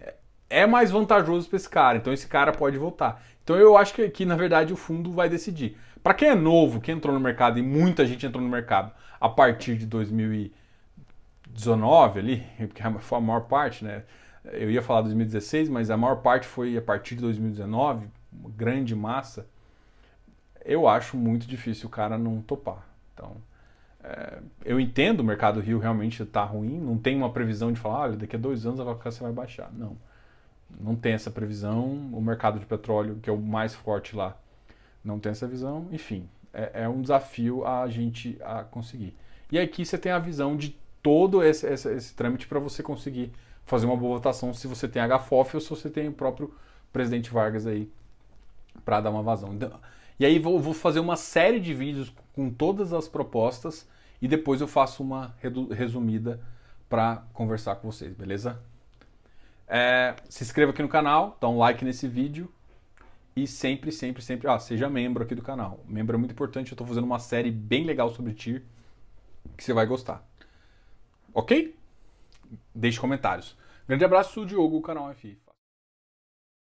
é 0.53 0.65
mais 0.67 0.91
vantajoso 0.91 1.49
para 1.49 1.57
esse 1.57 1.69
cara. 1.69 1.97
Então 1.97 2.13
esse 2.13 2.27
cara 2.27 2.51
pode 2.51 2.77
voltar. 2.77 3.23
Então 3.43 3.55
eu 3.57 3.77
acho 3.77 3.93
que, 3.93 4.09
que 4.09 4.25
na 4.25 4.35
verdade 4.35 4.73
o 4.73 4.77
fundo 4.77 5.11
vai 5.11 5.29
decidir. 5.29 5.77
Para 6.03 6.13
quem 6.13 6.29
é 6.29 6.35
novo, 6.35 6.81
quem 6.81 6.95
entrou 6.95 7.13
no 7.13 7.19
mercado 7.19 7.59
e 7.59 7.61
muita 7.61 8.05
gente 8.05 8.25
entrou 8.25 8.43
no 8.43 8.49
mercado 8.49 8.91
a 9.19 9.29
partir 9.29 9.77
de 9.77 9.85
2019 9.85 12.19
ali, 12.19 12.43
porque 12.67 12.81
foi 12.99 13.17
a 13.17 13.21
maior 13.21 13.41
parte, 13.41 13.83
né? 13.83 14.03
Eu 14.45 14.69
ia 14.69 14.81
falar 14.81 15.01
2016, 15.03 15.69
mas 15.69 15.89
a 15.89 15.97
maior 15.97 16.17
parte 16.17 16.45
foi 16.47 16.77
a 16.77 16.81
partir 16.81 17.15
de 17.15 17.21
2019, 17.21 18.07
uma 18.31 18.49
grande 18.49 18.95
massa. 18.95 19.47
Eu 20.65 20.87
acho 20.87 21.17
muito 21.17 21.47
difícil 21.47 21.87
o 21.87 21.91
cara 21.91 22.17
não 22.17 22.41
topar. 22.41 22.85
Então, 23.13 23.37
É, 24.03 24.39
eu 24.65 24.79
entendo 24.79 25.21
o 25.21 25.23
mercado 25.23 25.59
Rio 25.61 25.79
realmente 25.79 26.23
está 26.23 26.43
ruim, 26.43 26.79
não 26.79 26.97
tem 26.97 27.15
uma 27.17 27.31
previsão 27.31 27.71
de 27.73 27.79
falar, 27.79 27.99
olha, 28.01 28.17
daqui 28.17 28.35
a 28.35 28.39
dois 28.39 28.65
anos 28.65 28.79
a 28.79 28.83
vacância 28.83 29.23
vai 29.23 29.31
baixar. 29.33 29.71
Não. 29.73 29.97
Não 30.79 30.95
tem 30.95 31.13
essa 31.13 31.31
previsão. 31.31 32.09
O 32.13 32.21
mercado 32.21 32.59
de 32.59 32.65
petróleo, 32.65 33.19
que 33.21 33.29
é 33.29 33.33
o 33.33 33.37
mais 33.37 33.73
forte 33.73 34.15
lá, 34.15 34.37
não 35.03 35.19
tem 35.19 35.31
essa 35.31 35.47
visão. 35.47 35.87
Enfim, 35.91 36.27
é, 36.53 36.83
é 36.83 36.89
um 36.89 37.01
desafio 37.01 37.65
a 37.65 37.87
gente 37.87 38.37
a 38.41 38.63
conseguir. 38.63 39.15
E 39.51 39.59
aqui 39.59 39.85
você 39.85 39.97
tem 39.97 40.11
a 40.11 40.19
visão 40.19 40.55
de 40.55 40.75
todo 41.01 41.43
esse, 41.43 41.67
esse, 41.67 41.91
esse 41.93 42.13
trâmite 42.15 42.47
para 42.47 42.59
você 42.59 42.81
conseguir 42.81 43.31
fazer 43.65 43.85
uma 43.85 43.97
boa 43.97 44.17
votação 44.17 44.53
se 44.53 44.67
você 44.67 44.87
tem 44.87 45.01
HFOF 45.07 45.55
ou 45.55 45.61
se 45.61 45.69
você 45.69 45.89
tem 45.89 46.07
o 46.07 46.13
próprio 46.13 46.53
presidente 46.91 47.29
Vargas 47.29 47.65
aí 47.65 47.91
para 48.85 49.01
dar 49.01 49.09
uma 49.09 49.21
vazão. 49.21 49.53
Então, 49.53 49.71
e 50.19 50.25
aí 50.25 50.39
vou, 50.39 50.59
vou, 50.59 50.73
fazer 50.73 50.99
uma 50.99 51.15
série 51.15 51.59
de 51.59 51.73
vídeos 51.73 52.13
com 52.33 52.49
todas 52.49 52.93
as 52.93 53.07
propostas 53.07 53.87
e 54.21 54.27
depois 54.27 54.61
eu 54.61 54.67
faço 54.67 55.03
uma 55.03 55.35
resumida 55.71 56.39
para 56.89 57.23
conversar 57.33 57.75
com 57.75 57.91
vocês, 57.91 58.13
beleza? 58.13 58.61
É, 59.67 60.15
se 60.29 60.43
inscreva 60.43 60.71
aqui 60.71 60.81
no 60.81 60.89
canal, 60.89 61.37
dá 61.39 61.47
um 61.47 61.57
like 61.57 61.83
nesse 61.83 62.07
vídeo 62.07 62.51
e 63.35 63.47
sempre, 63.47 63.91
sempre, 63.91 64.21
sempre, 64.21 64.47
ah, 64.47 64.59
seja 64.59 64.89
membro 64.89 65.23
aqui 65.23 65.33
do 65.33 65.41
canal. 65.41 65.79
Membro 65.87 66.15
é 66.15 66.19
muito 66.19 66.31
importante, 66.31 66.71
eu 66.71 66.75
estou 66.75 66.85
fazendo 66.85 67.05
uma 67.05 67.19
série 67.19 67.51
bem 67.51 67.83
legal 67.83 68.09
sobre 68.09 68.33
TIR 68.33 68.63
que 69.57 69.63
você 69.63 69.73
vai 69.73 69.85
gostar. 69.85 70.23
Ok? 71.33 71.75
Deixe 72.73 72.99
comentários. 72.99 73.57
Grande 73.87 74.05
abraço, 74.05 74.45
Diogo, 74.45 74.81
canal 74.81 75.13
FI. 75.13 75.42